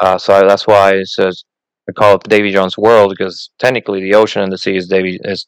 Uh, 0.00 0.16
so 0.18 0.34
I, 0.34 0.46
that's 0.46 0.66
why 0.66 0.94
it 0.94 1.08
says 1.08 1.44
I 1.88 1.92
call 1.92 2.16
it 2.16 2.22
Davy 2.24 2.52
Jones 2.52 2.78
World 2.78 3.10
because 3.10 3.50
technically 3.58 4.00
the 4.00 4.14
ocean 4.14 4.42
and 4.42 4.52
the 4.52 4.58
sea 4.58 4.76
is 4.76 4.86
Davy 4.86 5.18
is 5.24 5.46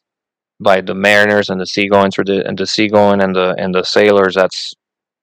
by 0.59 0.81
the 0.81 0.93
mariners 0.93 1.49
and 1.49 1.59
the 1.59 1.65
seagoing 1.65 2.11
tradi- 2.11 2.47
and 2.47 2.57
the 2.57 2.67
seagoing 2.67 3.21
and 3.21 3.35
the 3.35 3.55
and 3.57 3.73
the 3.73 3.83
sailors. 3.83 4.35
That's 4.35 4.73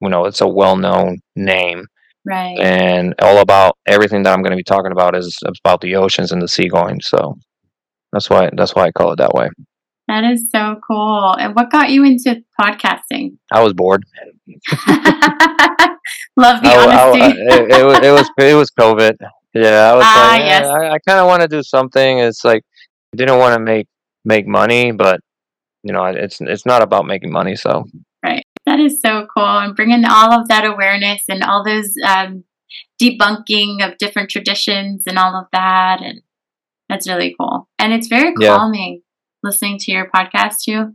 you 0.02 0.08
know 0.10 0.24
it's 0.26 0.40
a 0.40 0.48
well 0.48 0.76
known 0.76 1.18
name 1.36 1.86
Right. 2.24 2.58
and 2.60 3.14
all 3.20 3.38
about 3.38 3.76
everything 3.86 4.22
that 4.22 4.32
I'm 4.32 4.42
going 4.42 4.52
to 4.52 4.56
be 4.56 4.62
talking 4.62 4.92
about 4.92 5.16
is 5.16 5.36
about 5.64 5.80
the 5.80 5.96
oceans 5.96 6.30
and 6.30 6.40
the 6.40 6.46
seagoing. 6.46 7.00
So 7.00 7.36
that's 8.12 8.30
why 8.30 8.48
that's 8.56 8.74
why 8.76 8.84
I 8.84 8.92
call 8.92 9.12
it 9.12 9.16
that 9.16 9.32
way. 9.34 9.48
That 10.08 10.22
is 10.24 10.46
so 10.54 10.76
cool. 10.86 11.34
And 11.38 11.54
what 11.56 11.70
got 11.72 11.90
you 11.90 12.04
into 12.04 12.42
podcasting? 12.60 13.38
I 13.50 13.60
was 13.62 13.72
bored. 13.72 14.04
Love 16.36 16.62
the 16.62 16.68
I, 16.68 16.74
I- 16.74 17.02
honesty. 17.10 17.22
I- 17.22 17.54
it, 17.54 17.70
it 17.80 17.84
was 17.84 17.98
it 17.98 18.10
was 18.12 18.30
it 18.38 18.54
was 18.54 18.70
COVID. 18.78 19.16
Yeah, 19.54 19.90
I 19.92 19.94
was 19.96 20.04
Ah, 20.06 20.28
like, 20.32 20.40
eh, 20.42 20.46
yes. 20.46 20.66
I, 20.66 20.90
I 20.92 20.98
kind 21.06 21.18
of 21.20 21.26
want 21.26 21.42
to 21.42 21.48
do 21.48 21.62
something. 21.62 22.18
It's 22.20 22.44
like 22.44 22.62
I 23.12 23.16
didn't 23.16 23.38
want 23.38 23.54
to 23.54 23.60
make 23.60 23.86
make 24.24 24.46
money, 24.46 24.92
but 24.92 25.20
you 25.82 25.92
know, 25.92 26.04
it's 26.04 26.40
it's 26.40 26.64
not 26.66 26.82
about 26.82 27.04
making 27.06 27.32
money. 27.32 27.56
So. 27.56 27.84
That 28.66 28.80
is 28.80 29.00
so 29.00 29.26
cool. 29.36 29.44
And 29.58 29.74
bringing 29.74 30.04
all 30.04 30.32
of 30.32 30.48
that 30.48 30.64
awareness 30.64 31.22
and 31.28 31.42
all 31.42 31.64
those 31.64 31.92
um, 32.06 32.44
debunking 33.02 33.84
of 33.86 33.98
different 33.98 34.30
traditions 34.30 35.02
and 35.06 35.18
all 35.18 35.34
of 35.36 35.46
that. 35.52 36.00
And 36.02 36.22
that's 36.88 37.08
really 37.08 37.34
cool. 37.38 37.68
And 37.78 37.92
it's 37.92 38.06
very 38.08 38.32
Yeah. 38.38 38.56
calming 38.56 39.02
listening 39.42 39.78
to 39.80 39.92
your 39.92 40.08
podcast 40.14 40.56
too. 40.64 40.92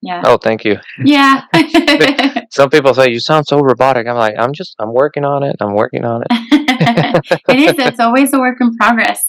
Yeah. 0.00 0.22
oh, 0.24 0.36
thank 0.36 0.64
you. 0.64 0.76
Yeah. 1.04 1.42
Some 2.50 2.70
people 2.70 2.94
say 2.94 3.10
you 3.10 3.20
sound 3.20 3.46
so 3.46 3.58
robotic. 3.58 4.06
I'm 4.06 4.16
like, 4.16 4.34
I'm 4.38 4.52
just 4.52 4.74
I'm 4.78 4.92
working 4.92 5.24
on 5.24 5.42
it. 5.42 5.56
I'm 5.60 5.74
working 5.74 6.04
on 6.04 6.22
it. 6.22 6.28
it 7.48 7.58
is. 7.58 7.74
It's 7.86 8.00
always 8.00 8.32
a 8.32 8.38
work 8.38 8.58
in 8.60 8.74
progress. 8.76 9.20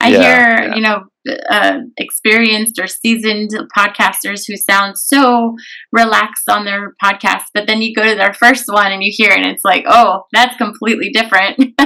I 0.00 0.10
Yeah, 0.10 0.18
hear, 0.20 0.68
yeah. 0.68 0.74
you 0.76 0.80
know, 0.82 1.04
uh, 1.50 1.78
experienced 1.96 2.78
or 2.78 2.86
seasoned 2.86 3.50
podcasters 3.76 4.46
who 4.46 4.56
sound 4.56 4.98
so 4.98 5.56
relaxed 5.92 6.48
on 6.48 6.64
their 6.64 6.94
podcast, 7.02 7.44
but 7.54 7.66
then 7.66 7.82
you 7.82 7.94
go 7.94 8.04
to 8.04 8.16
their 8.16 8.34
first 8.34 8.64
one 8.68 8.92
and 8.92 9.02
you 9.02 9.12
hear 9.14 9.30
it 9.30 9.38
and 9.38 9.46
it's 9.46 9.64
like, 9.64 9.84
oh, 9.88 10.22
that's 10.32 10.56
completely 10.56 11.10
different. 11.10 11.58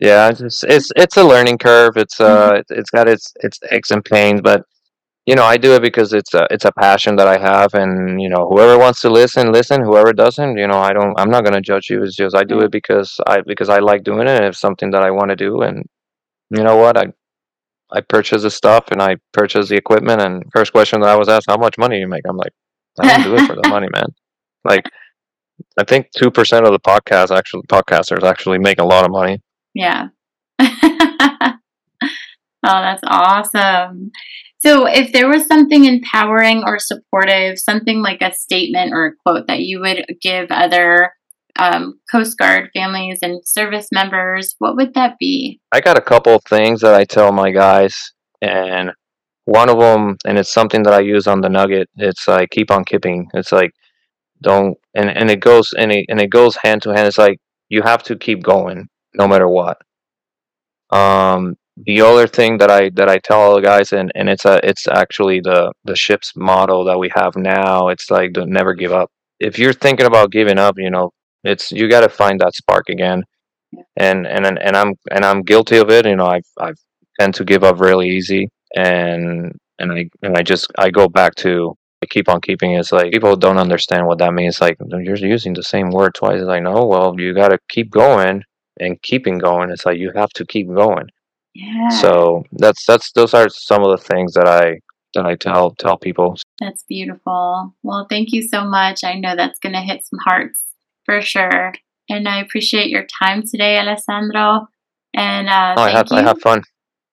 yeah, 0.00 0.30
it's, 0.30 0.64
it's 0.64 0.90
it's 0.96 1.16
a 1.16 1.24
learning 1.24 1.58
curve. 1.58 1.96
It's 1.96 2.20
uh, 2.20 2.52
mm-hmm. 2.52 2.78
it's 2.78 2.90
got 2.90 3.08
its 3.08 3.32
its 3.42 3.58
aches 3.70 3.90
and 3.90 4.04
pains, 4.04 4.40
but 4.42 4.62
you 5.26 5.34
know, 5.34 5.44
I 5.44 5.56
do 5.56 5.74
it 5.74 5.80
because 5.80 6.12
it's 6.12 6.34
a 6.34 6.46
it's 6.50 6.66
a 6.66 6.72
passion 6.72 7.16
that 7.16 7.26
I 7.26 7.38
have, 7.38 7.72
and 7.72 8.20
you 8.20 8.28
know, 8.28 8.46
whoever 8.48 8.78
wants 8.78 9.00
to 9.00 9.10
listen, 9.10 9.52
listen. 9.52 9.82
Whoever 9.82 10.12
doesn't, 10.12 10.58
you 10.58 10.66
know, 10.66 10.78
I 10.78 10.92
don't. 10.92 11.18
I'm 11.18 11.30
not 11.30 11.44
gonna 11.44 11.62
judge 11.62 11.88
you. 11.88 12.02
It's 12.02 12.16
just 12.16 12.36
I 12.36 12.44
do 12.44 12.60
it 12.60 12.70
because 12.70 13.18
I 13.26 13.40
because 13.40 13.70
I 13.70 13.78
like 13.78 14.04
doing 14.04 14.28
it, 14.28 14.42
it's 14.42 14.60
something 14.60 14.90
that 14.90 15.02
I 15.02 15.10
want 15.10 15.30
to 15.30 15.36
do. 15.36 15.62
And 15.62 15.84
you 16.50 16.62
know 16.62 16.76
what, 16.76 16.98
I 16.98 17.06
I 17.92 18.00
purchase 18.00 18.42
the 18.42 18.50
stuff 18.50 18.86
and 18.90 19.00
I 19.00 19.16
purchase 19.32 19.68
the 19.68 19.76
equipment. 19.76 20.20
And 20.20 20.42
first 20.52 20.72
question 20.72 21.00
that 21.00 21.10
I 21.10 21.16
was 21.16 21.28
asked, 21.28 21.46
how 21.48 21.56
much 21.56 21.78
money 21.78 21.98
you 21.98 22.08
make? 22.08 22.22
I'm 22.28 22.36
like, 22.36 22.52
I 23.00 23.08
don't 23.08 23.22
do 23.24 23.34
it 23.34 23.46
for 23.46 23.54
the 23.54 23.68
money, 23.68 23.88
man. 23.92 24.06
Like, 24.66 24.86
I 25.78 25.84
think 25.84 26.06
two 26.16 26.30
percent 26.30 26.64
of 26.64 26.72
the 26.72 26.80
podcast 26.80 27.30
actually 27.30 27.64
podcasters 27.70 28.22
actually 28.22 28.56
make 28.58 28.80
a 28.80 28.84
lot 28.84 29.04
of 29.04 29.10
money. 29.10 29.42
Yeah. 29.74 30.06
oh, 30.58 31.58
that's 32.62 33.02
awesome. 33.06 34.10
So, 34.64 34.86
if 34.86 35.12
there 35.12 35.28
was 35.28 35.46
something 35.46 35.84
empowering 35.84 36.62
or 36.64 36.78
supportive, 36.78 37.58
something 37.58 38.00
like 38.00 38.22
a 38.22 38.34
statement 38.34 38.92
or 38.94 39.04
a 39.04 39.12
quote 39.22 39.46
that 39.48 39.60
you 39.60 39.80
would 39.80 40.06
give 40.22 40.46
other 40.50 41.12
um, 41.58 42.00
Coast 42.10 42.36
Guard 42.38 42.70
families 42.74 43.20
and 43.22 43.40
service 43.46 43.88
members, 43.92 44.54
what 44.58 44.76
would 44.76 44.94
that 44.94 45.16
be? 45.18 45.60
I 45.72 45.80
got 45.80 45.98
a 45.98 46.02
couple 46.02 46.34
of 46.34 46.42
things 46.44 46.80
that 46.80 46.94
I 46.94 47.04
tell 47.04 47.32
my 47.32 47.50
guys, 47.50 48.12
and 48.42 48.92
one 49.44 49.68
of 49.68 49.78
them, 49.78 50.16
and 50.24 50.38
it's 50.38 50.52
something 50.52 50.82
that 50.84 50.94
I 50.94 51.00
use 51.00 51.26
on 51.26 51.40
the 51.40 51.48
Nugget. 51.48 51.88
It's 51.96 52.26
like 52.26 52.50
keep 52.50 52.70
on 52.70 52.84
keeping. 52.84 53.28
It's 53.34 53.52
like 53.52 53.72
don't, 54.42 54.76
and 54.94 55.10
and 55.10 55.30
it 55.30 55.40
goes 55.40 55.72
and 55.78 55.92
it 55.92 56.06
and 56.08 56.20
it 56.20 56.30
goes 56.30 56.56
hand 56.62 56.82
to 56.82 56.90
hand. 56.90 57.06
It's 57.06 57.18
like 57.18 57.38
you 57.68 57.82
have 57.82 58.02
to 58.04 58.16
keep 58.16 58.42
going 58.42 58.88
no 59.14 59.28
matter 59.28 59.48
what. 59.48 59.78
Um, 60.90 61.56
the 61.76 62.02
other 62.02 62.26
thing 62.26 62.58
that 62.58 62.70
I 62.70 62.90
that 62.90 63.08
I 63.08 63.18
tell 63.18 63.40
all 63.40 63.54
the 63.54 63.60
guys, 63.60 63.92
and, 63.92 64.12
and 64.14 64.28
it's 64.28 64.44
a 64.44 64.60
it's 64.66 64.86
actually 64.88 65.40
the 65.40 65.72
the 65.84 65.96
ship's 65.96 66.32
motto 66.36 66.84
that 66.84 66.98
we 66.98 67.10
have 67.14 67.36
now. 67.36 67.88
It's 67.88 68.10
like 68.10 68.32
don't 68.32 68.50
never 68.50 68.74
give 68.74 68.92
up. 68.92 69.10
If 69.40 69.58
you're 69.58 69.72
thinking 69.72 70.06
about 70.06 70.30
giving 70.30 70.58
up, 70.58 70.76
you 70.78 70.90
know, 70.90 71.10
it's 71.44 71.72
you 71.72 71.88
got 71.88 72.00
to 72.00 72.08
find 72.08 72.40
that 72.40 72.54
spark 72.54 72.88
again. 72.88 73.22
And 73.96 74.26
and 74.26 74.46
and 74.46 74.76
I'm 74.76 74.94
and 75.10 75.24
I'm 75.24 75.42
guilty 75.42 75.78
of 75.78 75.90
it. 75.90 76.06
You 76.06 76.16
know, 76.16 76.26
I 76.26 76.40
I 76.60 76.72
tend 77.20 77.34
to 77.34 77.44
give 77.44 77.64
up 77.64 77.80
really 77.80 78.08
easy, 78.08 78.48
and 78.76 79.52
and 79.78 79.92
I 79.92 80.08
and 80.22 80.36
I 80.36 80.42
just 80.42 80.70
I 80.78 80.90
go 80.90 81.08
back 81.08 81.34
to 81.36 81.74
I 82.02 82.06
keep 82.06 82.28
on 82.28 82.40
keeping. 82.40 82.72
It's 82.72 82.92
like 82.92 83.12
people 83.12 83.36
don't 83.36 83.58
understand 83.58 84.06
what 84.06 84.18
that 84.18 84.34
means. 84.34 84.60
Like 84.60 84.76
you're 84.88 85.16
using 85.16 85.54
the 85.54 85.62
same 85.62 85.90
word 85.90 86.14
twice. 86.14 86.40
It's 86.40 86.46
like 86.46 86.62
no, 86.62 86.86
well 86.86 87.14
you 87.18 87.34
got 87.34 87.48
to 87.48 87.58
keep 87.68 87.90
going 87.90 88.42
and 88.80 89.00
keeping 89.02 89.38
going. 89.38 89.70
It's 89.70 89.86
like 89.86 89.98
you 89.98 90.12
have 90.14 90.30
to 90.30 90.46
keep 90.46 90.68
going 90.68 91.08
yeah. 91.54 91.88
So 91.88 92.44
that's 92.52 92.84
that's 92.84 93.12
those 93.12 93.32
are 93.32 93.48
some 93.48 93.82
of 93.82 93.90
the 93.90 94.04
things 94.04 94.34
that 94.34 94.46
I 94.46 94.80
that 95.14 95.24
I 95.24 95.36
tell 95.36 95.70
tell 95.72 95.96
people. 95.96 96.36
That's 96.60 96.84
beautiful. 96.88 97.74
Well, 97.82 98.06
thank 98.10 98.32
you 98.32 98.42
so 98.42 98.64
much. 98.64 99.04
I 99.04 99.14
know 99.14 99.36
that's 99.36 99.60
going 99.60 99.74
to 99.74 99.80
hit 99.80 100.04
some 100.04 100.18
hearts 100.24 100.60
for 101.04 101.20
sure. 101.20 101.72
And 102.08 102.28
I 102.28 102.40
appreciate 102.40 102.90
your 102.90 103.06
time 103.06 103.42
today, 103.42 103.78
Alessandro. 103.78 104.66
And 105.14 105.48
uh, 105.48 105.74
oh, 105.76 105.82
I 105.82 105.90
have 105.90 106.08
you. 106.10 106.16
I 106.18 106.22
have 106.22 106.40
fun. 106.40 106.62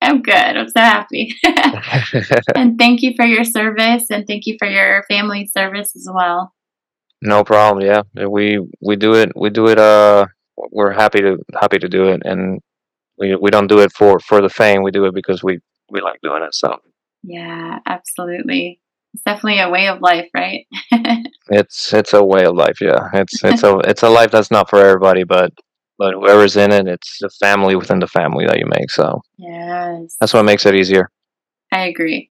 I'm 0.01 0.21
good. 0.21 0.33
I'm 0.33 0.67
so 0.67 0.81
happy. 0.81 1.35
and 2.55 2.77
thank 2.77 3.01
you 3.01 3.13
for 3.15 3.25
your 3.25 3.43
service, 3.43 4.05
and 4.09 4.25
thank 4.25 4.47
you 4.47 4.55
for 4.57 4.67
your 4.67 5.03
family 5.03 5.49
service 5.55 5.95
as 5.95 6.09
well. 6.11 6.53
No 7.21 7.43
problem. 7.43 7.85
Yeah, 7.85 8.01
we 8.27 8.59
we 8.81 8.95
do 8.95 9.13
it. 9.13 9.31
We 9.35 9.51
do 9.51 9.67
it. 9.67 9.77
Uh, 9.77 10.25
we're 10.71 10.91
happy 10.91 11.21
to 11.21 11.37
happy 11.59 11.77
to 11.77 11.87
do 11.87 12.07
it, 12.07 12.21
and 12.25 12.59
we 13.17 13.35
we 13.35 13.51
don't 13.51 13.67
do 13.67 13.79
it 13.79 13.91
for 13.91 14.19
for 14.19 14.41
the 14.41 14.49
fame. 14.49 14.81
We 14.81 14.91
do 14.91 15.05
it 15.05 15.13
because 15.13 15.43
we 15.43 15.59
we 15.91 16.01
like 16.01 16.19
doing 16.23 16.41
it. 16.41 16.55
So 16.55 16.79
yeah, 17.23 17.79
absolutely. 17.85 18.80
It's 19.13 19.23
definitely 19.23 19.59
a 19.59 19.69
way 19.69 19.87
of 19.87 20.01
life, 20.01 20.29
right? 20.33 20.65
it's 21.49 21.93
it's 21.93 22.13
a 22.13 22.23
way 22.23 22.45
of 22.45 22.55
life. 22.55 22.79
Yeah, 22.79 23.09
it's 23.13 23.43
it's 23.43 23.63
a 23.63 23.77
it's 23.79 24.03
a 24.03 24.09
life 24.09 24.31
that's 24.31 24.51
not 24.51 24.69
for 24.69 24.79
everybody, 24.79 25.23
but 25.23 25.51
but 25.97 26.13
whoever's 26.13 26.55
in 26.55 26.71
it, 26.71 26.87
it's 26.87 27.21
a 27.21 27.29
family 27.29 27.75
within 27.75 27.99
the 27.99 28.07
family 28.07 28.45
that 28.47 28.57
you 28.57 28.65
make. 28.67 28.89
So 28.89 29.21
yes, 29.37 30.15
that's 30.19 30.33
what 30.33 30.45
makes 30.45 30.65
it 30.65 30.75
easier. 30.75 31.09
I 31.73 31.87
agree. 31.87 32.31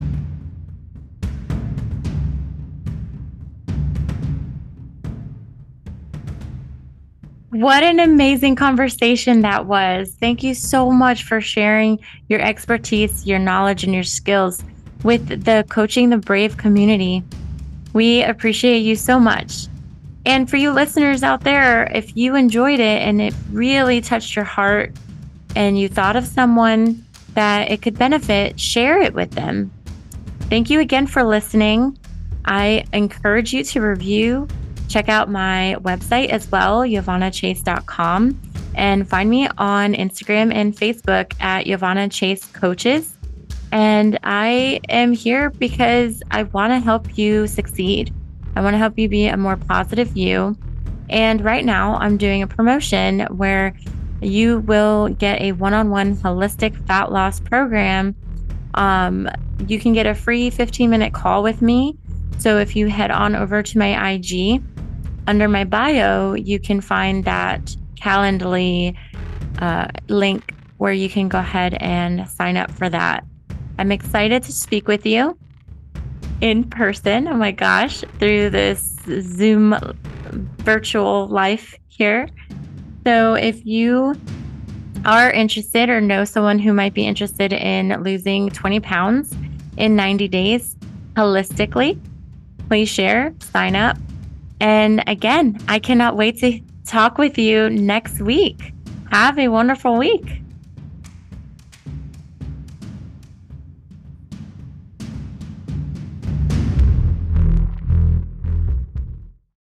What 7.51 7.83
an 7.83 8.01
amazing 8.01 8.57
conversation 8.57 9.43
that 9.43 9.67
was. 9.67 10.17
Thank 10.19 10.43
you 10.43 10.55
so 10.55 10.91
much 10.91 11.25
for 11.25 11.39
sharing 11.43 11.99
your 12.31 12.41
expertise, 12.41 13.27
your 13.27 13.39
knowledge, 13.39 13.85
and 13.85 13.93
your 13.93 14.05
skills 14.05 14.65
with 15.05 15.45
the 15.45 15.65
Coaching 15.69 16.11
the 16.11 16.19
Brave 16.19 16.57
community. 16.57 17.23
We 17.93 18.23
appreciate 18.23 18.81
you 18.81 18.97
so 18.97 19.19
much. 19.19 19.69
And 20.25 20.49
for 20.49 20.57
you 20.57 20.73
listeners 20.73 21.23
out 21.23 21.43
there, 21.43 21.91
if 21.93 22.17
you 22.17 22.37
enjoyed 22.37 22.81
it 22.81 23.03
and 23.03 23.21
it 23.21 23.35
really 23.51 24.01
touched 24.01 24.37
your 24.37 24.45
heart 24.45 24.93
and 25.57 25.79
you 25.79 25.89
thought 25.89 26.17
of 26.17 26.27
someone 26.27 27.05
that 27.35 27.71
it 27.71 27.83
could 27.83 27.99
benefit, 27.99 28.59
share 28.59 29.01
it 29.01 29.15
with 29.15 29.33
them. 29.33 29.71
Thank 30.43 30.71
you 30.71 30.81
again 30.81 31.07
for 31.07 31.25
listening. 31.25 31.99
I 32.45 32.85
encourage 32.93 33.53
you 33.53 33.65
to 33.65 33.81
review 33.81 34.49
Check 34.93 35.09
out 35.09 35.31
my 35.31 35.77
website 35.81 36.29
as 36.29 36.51
well, 36.51 36.81
IovannaChase.com, 36.81 38.39
and 38.75 39.09
find 39.09 39.31
me 39.31 39.49
on 39.57 39.95
Instagram 39.95 40.53
and 40.53 40.77
Facebook 40.77 41.33
at 41.41 41.65
Iovanna 41.65 42.13
Chase 42.13 42.45
Coaches. 42.45 43.12
And 43.73 44.19
I 44.23 44.81
am 44.91 45.13
here 45.13 45.49
because 45.51 46.23
I 46.31 46.43
want 46.43 46.73
to 46.73 46.79
help 46.79 47.17
you 47.17 47.47
succeed. 47.47 48.15
I 48.55 48.61
want 48.61 48.75
to 48.75 48.79
help 48.79 48.99
you 48.99 49.09
be 49.09 49.27
a 49.27 49.37
more 49.37 49.57
positive 49.57 50.15
you. 50.15 50.57
And 51.09 51.43
right 51.43 51.65
now, 51.65 51.97
I'm 51.97 52.19
doing 52.19 52.43
a 52.43 52.47
promotion 52.47 53.21
where 53.31 53.75
you 54.21 54.61
will 54.61 55.09
get 55.09 55.41
a 55.41 55.53
one 55.53 55.73
on 55.73 55.89
one 55.89 56.17
holistic 56.17 56.87
fat 56.87 57.11
loss 57.11 57.41
program. 57.41 58.15
Um, 58.75 59.29
you 59.67 59.81
can 59.81 59.95
get 59.95 60.07
a 60.07 60.15
free 60.15 60.51
15 60.51 60.91
minute 60.91 61.15
call 61.15 61.43
with 61.43 61.63
me. 61.63 61.97
So 62.39 62.59
if 62.59 62.77
you 62.77 62.89
head 62.89 63.11
on 63.11 63.35
over 63.35 63.63
to 63.63 63.79
my 63.79 64.13
IG, 64.13 64.63
under 65.27 65.49
my 65.49 65.65
bio, 65.65 66.35
you 66.35 66.59
can 66.59 66.81
find 66.81 67.25
that 67.25 67.75
Calendly 67.97 68.97
uh, 69.61 69.87
link 70.09 70.55
where 70.79 70.93
you 70.93 71.09
can 71.09 71.29
go 71.29 71.39
ahead 71.39 71.75
and 71.75 72.29
sign 72.29 72.57
up 72.57 72.71
for 72.71 72.89
that. 72.91 73.25
I'm 73.79 73.93
excited 73.93 74.43
to 74.45 74.53
speak 74.53 74.89
with 74.89 75.07
you 75.07 75.37
in 76.41 76.65
person. 76.65 77.29
Oh 77.29 77.35
my 77.35 77.53
gosh, 77.53 78.05
through 78.19 78.51
this 78.51 78.99
Zoom 79.07 79.75
virtual 80.59 81.29
life 81.29 81.75
here. 81.89 82.29
So 83.07 83.35
if 83.35 83.65
you 83.65 84.15
are 85.05 85.31
interested 85.31 85.89
or 85.89 86.01
know 86.01 86.25
someone 86.25 86.59
who 86.59 86.73
might 86.73 86.95
be 86.95 87.07
interested 87.07 87.53
in 87.53 88.03
losing 88.03 88.51
20 88.51 88.81
pounds 88.81 89.35
in 89.77 89.97
90 89.97 90.29
days 90.29 90.77
holistically, 91.15 91.99
please 92.69 92.89
share, 92.89 93.35
sign 93.41 93.75
up, 93.75 93.97
and 94.61 95.03
again, 95.09 95.59
I 95.67 95.81
cannot 95.81 96.17
wait 96.17 96.39
to 96.39 96.61
talk 96.87 97.19
with 97.19 97.37
you 97.37 97.69
next 97.71 98.21
week. 98.21 98.73
Have 99.11 99.39
a 99.39 99.49
wonderful 99.49 99.97
week. 99.97 100.42